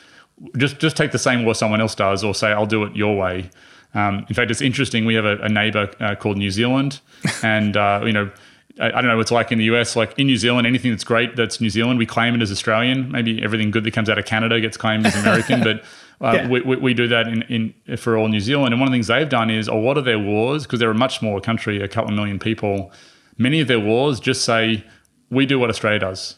[0.57, 3.17] just just take the same law someone else does or say, I'll do it your
[3.17, 3.51] way.
[3.95, 5.05] Um, in fact, it's interesting.
[5.05, 7.01] We have a, a neighbor uh, called New Zealand,
[7.43, 8.31] and uh, you know,
[8.81, 9.95] I, I, don't know what it's like in the US.
[9.95, 13.11] Like in New Zealand, anything that's great that's New Zealand, we claim it as Australian.
[13.11, 15.85] Maybe everything good that comes out of Canada gets claimed as American, but
[16.21, 16.49] uh, yeah.
[16.49, 17.43] we, we, we, do that in,
[17.87, 18.73] in for all New Zealand.
[18.73, 20.91] And one of the things they've done is a lot of their wars, because they're
[20.91, 22.93] a much smaller country, a couple of million people,
[23.37, 24.85] many of their wars just say
[25.31, 26.37] we do what Australia does.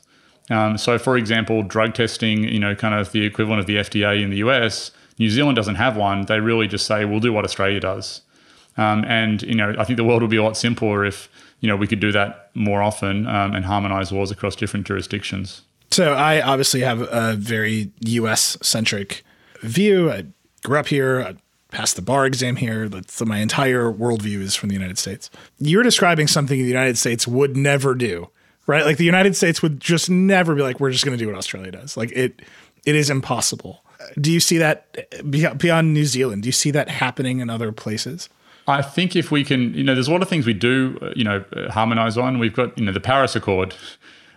[0.51, 4.23] Um, so, for example, drug testing, you know, kind of the equivalent of the FDA
[4.23, 6.27] in the US New Zealand doesn't have one.
[6.27, 8.23] They really just say, we'll do what Australia does.
[8.77, 11.29] Um, and, you know, I think the world would be a lot simpler if,
[11.61, 15.63] you know, we could do that more often um, and harmonize laws across different jurisdictions.
[15.91, 19.25] So I obviously have a very US centric
[19.63, 20.11] view.
[20.11, 20.27] I
[20.65, 21.23] grew up here.
[21.23, 21.37] I
[21.71, 22.89] passed the bar exam here.
[22.89, 25.31] That's my entire worldview is from the United States.
[25.59, 28.31] You're describing something the United States would never do,
[28.67, 28.85] right?
[28.85, 31.37] Like the United States would just never be like, we're just going to do what
[31.37, 31.97] Australia does.
[31.97, 32.43] Like it,
[32.85, 33.83] it is impossible
[34.21, 36.43] do you see that beyond New Zealand?
[36.43, 38.29] Do you see that happening in other places?
[38.69, 41.13] I think if we can, you know, there's a lot of things we do, uh,
[41.15, 42.39] you know, uh, harmonize on.
[42.39, 43.75] We've got, you know, the Paris Accord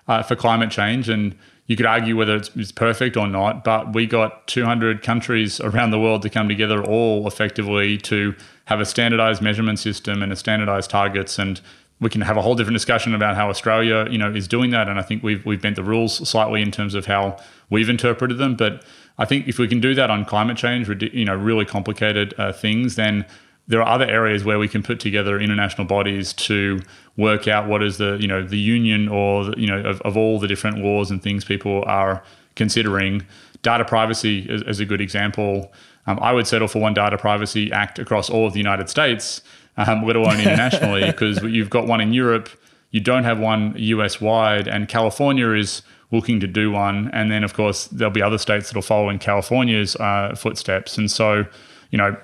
[0.08, 1.36] uh, for climate change, and
[1.70, 5.92] you could argue whether it's, it's, perfect or not, but we got 200 countries around
[5.92, 10.36] the world to come together all effectively to have a standardized measurement system and a
[10.36, 11.38] standardized targets.
[11.38, 11.62] And
[12.02, 14.90] we can have a whole different discussion about how Australia, you know, is doing that.
[14.90, 17.38] And I think we've, we've bent the rules slightly in terms of how
[17.70, 18.56] we've interpreted them.
[18.56, 18.84] But
[19.20, 22.52] I think if we can do that on climate change, you know, really complicated uh,
[22.52, 23.28] things, then
[23.70, 26.82] there are other areas where we can put together international bodies to
[27.16, 30.18] work out what is the you know the union or the, you know of, of
[30.18, 32.22] all the different laws and things people are
[32.56, 33.26] considering.
[33.62, 35.72] Data privacy is, is a good example.
[36.08, 39.42] Um, I would settle for one data privacy act across all of the United States,
[39.78, 42.50] um, let alone internationally, because you've got one in Europe,
[42.92, 47.10] you don't have one US wide, and California is looking to do one.
[47.14, 50.98] And then, of course, there'll be other states that'll follow in California's uh, footsteps.
[50.98, 51.46] And so,
[51.92, 52.16] you know,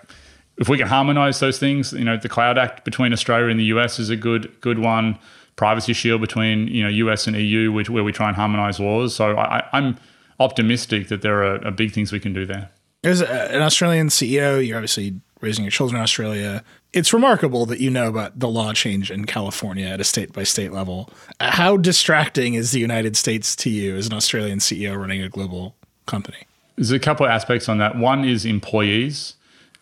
[0.58, 3.66] if we can harmonize those things, you know, the Cloud Act between Australia and the
[3.66, 5.20] US is a good good one.
[5.56, 9.16] Privacy Shield between you know US and EU, which, where we try and harmonize laws.
[9.16, 9.97] So I, am
[10.39, 12.70] optimistic that there are, are, big things we can do there.
[13.06, 16.62] As an Australian CEO, you're obviously raising your children in Australia
[16.95, 20.43] it's remarkable that you know about the law change in California at a state by
[20.43, 21.10] state level.
[21.41, 25.76] How distracting is the United States to you as an Australian CEO running a global
[26.06, 26.47] company?
[26.78, 27.97] There's a couple of aspects on that.
[27.97, 29.36] One is employees,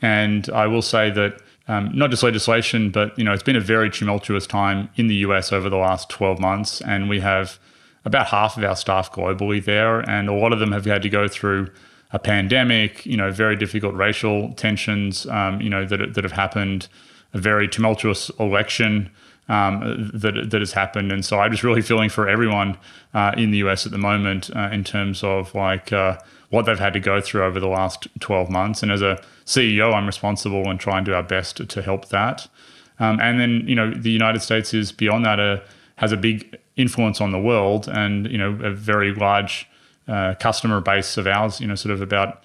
[0.04, 3.62] and I will say that um, not just legislation, but you know, it's been a
[3.62, 7.58] very tumultuous time in the US over the last 12 months, and we have
[8.04, 11.10] about half of our staff globally there, and a lot of them have had to
[11.10, 11.70] go through
[12.12, 16.89] a pandemic, you know, very difficult racial tensions, um, you know, that, that have happened,
[17.34, 19.10] a very tumultuous election
[19.47, 21.14] um, that, that has happened.
[21.14, 22.78] And so I'm just really feeling for everyone
[23.14, 26.18] uh, in the US at the moment uh, in terms of like uh,
[26.49, 28.84] what they've had to go through over the last 12 months.
[28.84, 32.09] And as a CEO, I'm responsible and try and do our best to, to help
[32.09, 32.47] that.
[32.99, 35.59] Um, and then, you know, the United States is beyond that, a, uh,
[35.95, 39.67] has a big influence on the world and, you know, a very large
[40.07, 42.43] uh, customer base of ours, you know, sort of about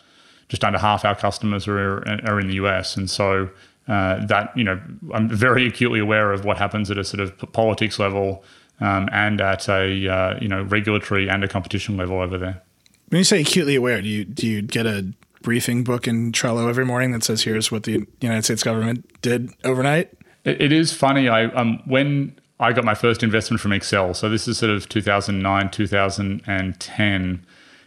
[0.48, 2.96] just under half our customers are, are in the US.
[2.96, 3.48] And so
[3.88, 4.80] uh, that, you know,
[5.12, 8.44] I'm very acutely aware of what happens at a sort of politics level
[8.80, 12.62] um, and at a, uh, you know, regulatory and a competition level over there.
[13.08, 15.06] When you say acutely aware, do you, do you get a
[15.42, 19.50] briefing book in Trello every morning that says, here's what the United States government did
[19.64, 20.10] overnight?
[20.44, 21.28] it, is funny.
[21.28, 24.88] I, um, when I got my first investment from Accel, So this is sort of
[24.88, 27.46] 2009, 2010.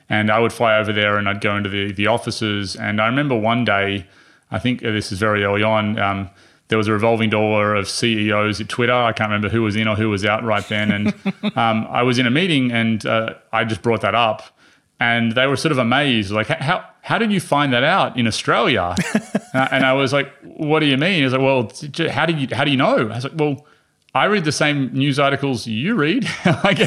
[0.09, 2.75] And I would fly over there and I'd go into the, the offices.
[2.75, 4.07] And I remember one day,
[4.49, 6.29] I think this is very early on, um,
[6.67, 8.93] there was a revolving door of CEOs at Twitter.
[8.93, 10.91] I can't remember who was in or who was out right then.
[10.91, 11.07] And
[11.57, 14.43] um, I was in a meeting and uh, I just brought that up.
[15.01, 18.27] And they were sort of amazed, like, how, how did you find that out in
[18.27, 18.95] Australia?
[19.55, 21.15] uh, and I was like, what do you mean?
[21.15, 21.71] He was like, well,
[22.11, 23.09] how do you, how do you know?
[23.09, 23.65] I was like, well,
[24.13, 26.25] I read the same news articles you read.
[26.63, 26.77] like,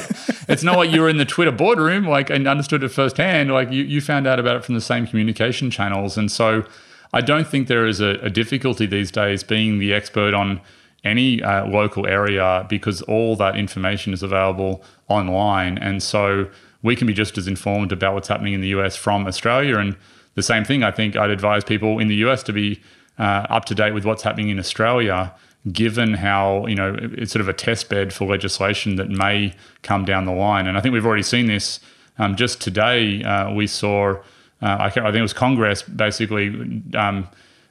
[0.49, 3.51] it's not like you were in the Twitter boardroom, like, and understood it firsthand.
[3.51, 6.17] Like, you, you found out about it from the same communication channels.
[6.17, 6.65] And so,
[7.13, 10.61] I don't think there is a, a difficulty these days being the expert on
[11.03, 15.79] any uh, local area because all that information is available online.
[15.79, 16.49] And so
[16.85, 19.79] we can be just as informed about what's happening in the US from Australia.
[19.79, 19.97] And
[20.35, 22.81] the same thing, I think I'd advise people in the US to be
[23.19, 25.35] uh, up to date with what's happening in Australia,
[25.73, 30.05] given how, you know, it's sort of a test bed for legislation that may come
[30.05, 30.67] down the line.
[30.67, 31.81] And I think we've already seen this.
[32.19, 34.19] Um, just today, uh, we saw
[34.63, 37.29] uh, I, I, think it was Congress basically um,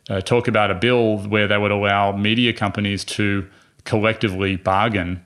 [0.09, 3.47] uh, talk about a bill where they would allow media companies to
[3.85, 5.23] collectively bargain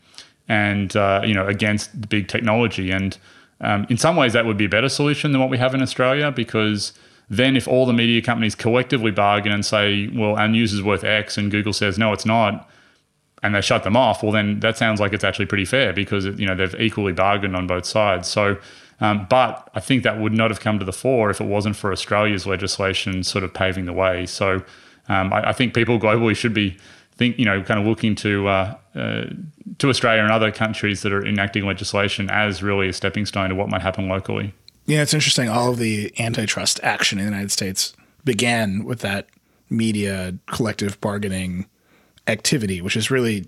[0.48, 2.92] and uh, you know against big technology.
[2.92, 3.18] And
[3.62, 5.82] um, in some ways, that would be a better solution than what we have in
[5.82, 6.93] Australia because
[7.30, 11.03] then if all the media companies collectively bargain and say, well, our news is worth
[11.03, 12.70] X, and Google says no, it's not.
[13.43, 14.24] And they shut them off.
[14.24, 17.55] Well, then that sounds like it's actually pretty fair because you know they've equally bargained
[17.55, 18.28] on both sides.
[18.28, 18.58] So
[18.99, 21.76] um, but I think that would not have come to the fore if it wasn't
[21.76, 24.26] for Australia's legislation sort of paving the way.
[24.26, 24.64] So
[25.08, 26.78] um, I, I, think people globally should be
[27.18, 29.26] think you know kind of looking to uh, uh,
[29.80, 33.55] to Australia and other countries that are enacting legislation as really a stepping stone to
[33.55, 34.53] what might happen locally.
[34.86, 35.49] Yeah, it's interesting.
[35.49, 37.93] All of the antitrust action in the United States
[38.24, 39.28] began with that
[39.70, 41.65] media collective bargaining
[42.28, 43.47] activity, which is really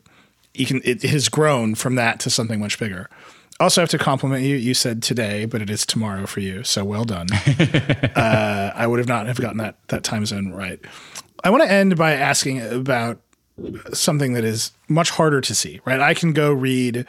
[0.54, 3.10] you can it has grown from that to something much bigger
[3.60, 4.56] also have to compliment you.
[4.56, 6.64] You said today, but it is tomorrow for you.
[6.64, 7.28] So well done.
[8.16, 10.80] uh, I would have not have gotten that that time zone right.
[11.44, 13.22] I want to end by asking about
[13.94, 15.82] something that is much harder to see.
[15.86, 17.06] Right, I can go read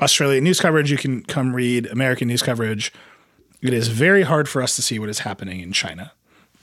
[0.00, 0.90] Australian news coverage.
[0.90, 2.92] You can come read American news coverage.
[3.62, 6.12] It is very hard for us to see what is happening in China.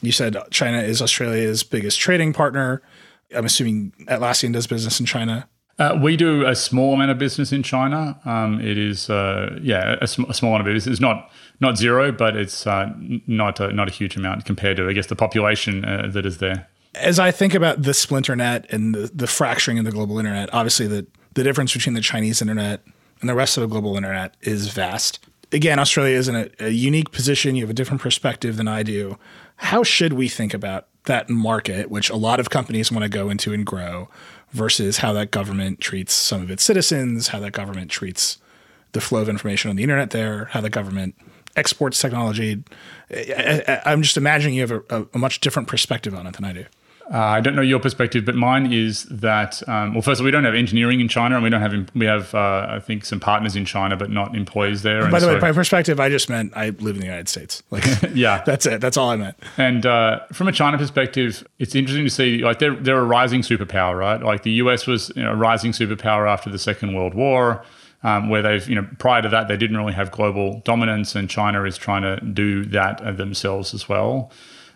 [0.01, 2.81] You said China is Australia's biggest trading partner.
[3.35, 5.47] I'm assuming Atlassian does business in China.
[5.77, 8.17] Uh, we do a small amount of business in China.
[8.23, 10.93] Um, it is, uh, yeah, a, sm- a, small amount of business.
[10.93, 12.93] It's not not zero, but it's uh,
[13.27, 16.37] not a, not a huge amount compared to, I guess, the population uh, that is
[16.37, 16.67] there.
[16.95, 20.53] As I think about the splinter net and the, the fracturing of the global internet,
[20.53, 22.81] obviously the the difference between the Chinese internet
[23.19, 25.19] and the rest of the global internet is vast.
[25.51, 27.55] Again, Australia is in a, a unique position.
[27.55, 29.17] You have a different perspective than I do.
[29.57, 33.29] How should we think about that market, which a lot of companies want to go
[33.29, 34.09] into and grow?
[34.55, 38.37] versus how that government treats some of its citizens, how that government treats
[38.93, 41.15] the flow of information on the internet there, how the government
[41.55, 42.63] exports technology.
[43.11, 46.53] I, am just imagining you have a, a, much different perspective on it than I
[46.53, 46.65] do.
[47.13, 50.25] Uh, I don't know your perspective, but mine is that um, well, first of all,
[50.25, 53.05] we don't have engineering in China, and we don't have we have uh, I think
[53.05, 55.03] some partners in China, but not employees there.
[55.03, 57.61] By the so, way, by perspective, I just meant I live in the United States.
[57.75, 57.83] Like,
[58.13, 58.79] yeah, that's it.
[58.79, 59.35] That's all I meant.
[59.57, 63.41] And uh, from a China perspective, it's interesting to see like they're they're a rising
[63.41, 64.21] superpower, right?
[64.21, 67.63] Like the US was you know, a rising superpower after the Second World War.
[68.03, 71.27] Um, where they've, you know, prior to that, they didn't really have global dominance, and
[71.27, 74.31] China is trying to do that themselves as well.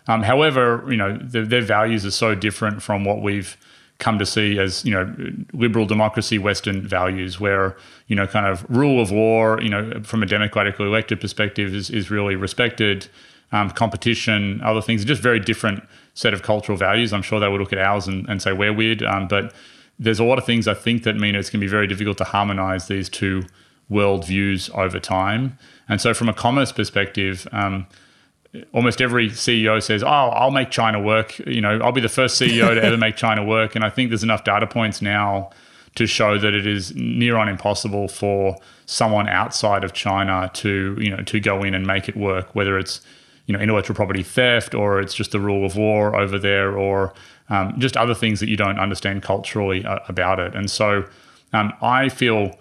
[0.06, 3.56] Um, however, you know, the, their values are so different from what we've
[3.98, 5.14] come to see as you know
[5.52, 7.76] liberal democracy western values where
[8.06, 11.90] you know kind of rule of law you know from a democratically elected perspective is,
[11.90, 13.08] is really respected.
[13.52, 15.82] Um, competition other things just very different
[16.14, 17.12] set of cultural values.
[17.12, 19.52] I'm sure they would look at ours and, and say we're weird um, but
[19.98, 22.16] there's a lot of things i think that mean it's going to be very difficult
[22.18, 23.42] to harmonize these two
[23.90, 25.58] world views over time.
[25.88, 27.86] And so from a commerce perspective um,
[28.72, 32.40] almost every CEO says, "Oh, I'll make China work." You know, I'll be the first
[32.40, 33.74] CEO to ever make China work.
[33.74, 35.50] And I think there's enough data points now
[35.96, 41.10] to show that it is near on impossible for someone outside of China to you
[41.10, 42.54] know to go in and make it work.
[42.54, 43.00] Whether it's
[43.46, 47.14] you know intellectual property theft or it's just the rule of law over there or
[47.48, 50.54] um, just other things that you don't understand culturally uh, about it.
[50.54, 51.04] And so
[51.52, 52.58] um, I feel.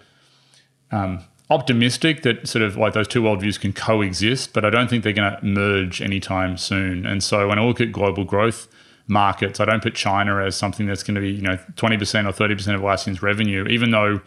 [0.91, 5.03] Um, optimistic that sort of like those two worldviews can coexist, but I don't think
[5.03, 7.05] they're going to merge anytime soon.
[7.05, 8.67] And so when I look at global growth
[9.07, 12.47] markets, I don't put China as something that's going to be, you know, 20% or
[12.47, 14.21] 30% of Atlassian's revenue, even though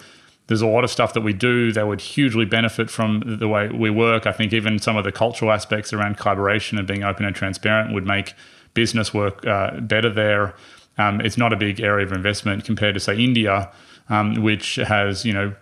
[0.49, 3.69] there's a lot of stuff that we do that would hugely benefit from the way
[3.69, 4.27] we work.
[4.27, 7.95] I think even some of the cultural aspects around collaboration and being open and transparent
[7.95, 8.35] would make
[8.75, 10.55] business work uh, better there.
[10.99, 13.71] Um, it's not a big area of investment compared to, say, India,
[14.09, 15.55] um, which has, you know,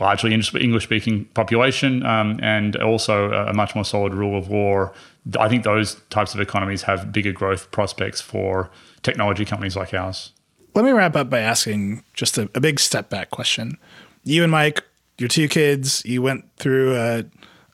[0.00, 4.90] largely English speaking population um, and also a much more solid rule of law.
[5.38, 8.70] I think those types of economies have bigger growth prospects for
[9.02, 10.32] technology companies like ours.
[10.74, 13.76] let me wrap up by asking just a, a, big step back question.
[14.24, 14.82] You and Mike,
[15.18, 17.24] your two kids, you went through a,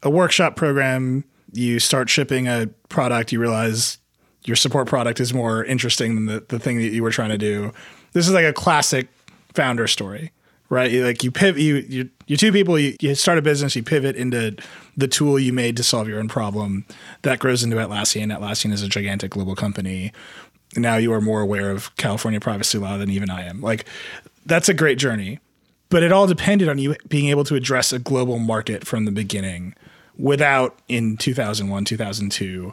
[0.02, 1.24] a workshop program.
[1.52, 3.32] You start shipping a product.
[3.32, 3.98] You realize
[4.44, 7.38] your support product is more interesting than the, the thing that you were trying to
[7.38, 7.72] do.
[8.12, 9.08] This is like a classic
[9.52, 10.32] founder story,
[10.70, 10.92] right?
[10.92, 14.16] Like you pivot, you, you, you two people, you, you start a business, you pivot
[14.16, 14.56] into
[14.96, 16.84] the tool you made to solve your own problem.
[17.22, 18.36] That grows into Atlassian.
[18.36, 20.12] Atlassian is a gigantic global company
[20.74, 23.60] now you are more aware of California privacy law than even I am.
[23.60, 23.86] Like
[24.44, 25.38] that's a great journey,
[25.88, 29.12] but it all depended on you being able to address a global market from the
[29.12, 29.74] beginning
[30.18, 32.72] without in 2001, 2002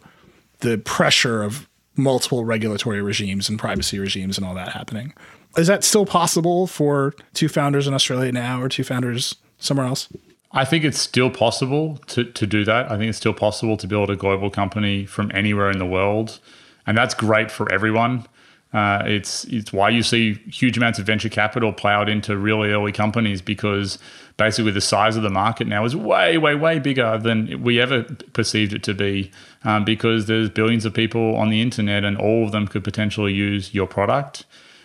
[0.59, 5.13] the pressure of multiple regulatory regimes and privacy regimes and all that happening.
[5.57, 10.09] Is that still possible for two founders in Australia now or two founders somewhere else?
[10.51, 12.91] I think it's still possible to, to do that.
[12.91, 16.39] I think it's still possible to build a global company from anywhere in the world
[16.85, 18.25] and that's great for everyone.
[18.73, 22.91] Uh, it's it's why you see huge amounts of venture capital plowed into really early
[22.91, 23.99] companies because
[24.37, 28.03] basically the size of the market now is way way way bigger than we ever
[28.33, 29.29] perceived it to be
[29.63, 33.31] um, because there's billions of people on the internet and all of them could potentially
[33.31, 34.43] use your product.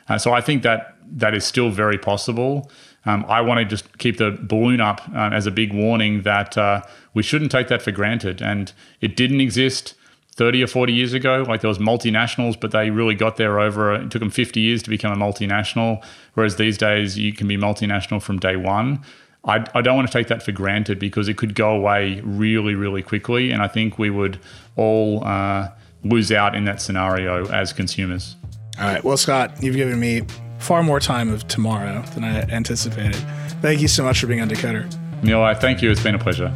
[0.09, 2.70] Uh, so I think that that is still very possible.
[3.06, 6.59] Um, I want to just keep the balloon up um, as a big warning that
[6.59, 6.82] uh,
[7.14, 8.42] we shouldn't take that for granted.
[8.42, 9.94] And it didn't exist
[10.32, 11.44] 30 or 40 years ago.
[11.46, 14.82] Like there was multinationals, but they really got there over, it took them 50 years
[14.82, 16.04] to become a multinational.
[16.34, 19.02] Whereas these days you can be multinational from day one.
[19.44, 22.74] I, I don't want to take that for granted because it could go away really,
[22.74, 23.50] really quickly.
[23.50, 24.38] And I think we would
[24.76, 25.70] all uh,
[26.04, 28.36] lose out in that scenario as consumers.
[28.80, 29.02] All right.
[29.02, 30.22] Well, Scott, you've given me
[30.58, 33.16] far more time of tomorrow than I anticipated.
[33.60, 34.88] Thank you so much for being on Decoder.
[35.22, 35.90] Nilay, thank you.
[35.90, 36.52] It's been a pleasure.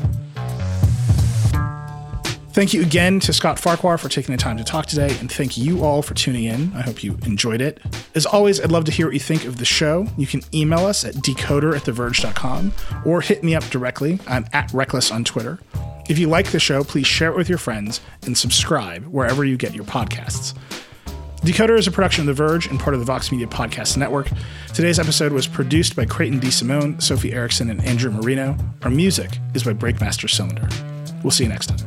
[2.52, 5.56] Thank you again to Scott Farquhar for taking the time to talk today, and thank
[5.56, 6.70] you all for tuning in.
[6.74, 7.80] I hope you enjoyed it.
[8.14, 10.06] As always, I'd love to hear what you think of the show.
[10.18, 12.72] You can email us at decoder at theverge.com
[13.06, 14.20] or hit me up directly.
[14.28, 15.60] I'm at Reckless on Twitter.
[16.10, 19.56] If you like the show, please share it with your friends and subscribe wherever you
[19.56, 20.54] get your podcasts.
[21.43, 24.30] Decoder is a production of The Verge and part of the Vox Media Podcast Network.
[24.72, 26.47] Today's episode was produced by Creighton D.
[26.47, 28.57] DeSimone, Sophie Erickson, and Andrew Marino.
[28.82, 30.68] Our music is by Breakmaster Cylinder.
[31.24, 31.78] We'll see you next time.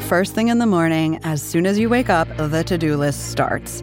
[0.00, 3.30] First thing in the morning, as soon as you wake up, the to do list
[3.30, 3.82] starts.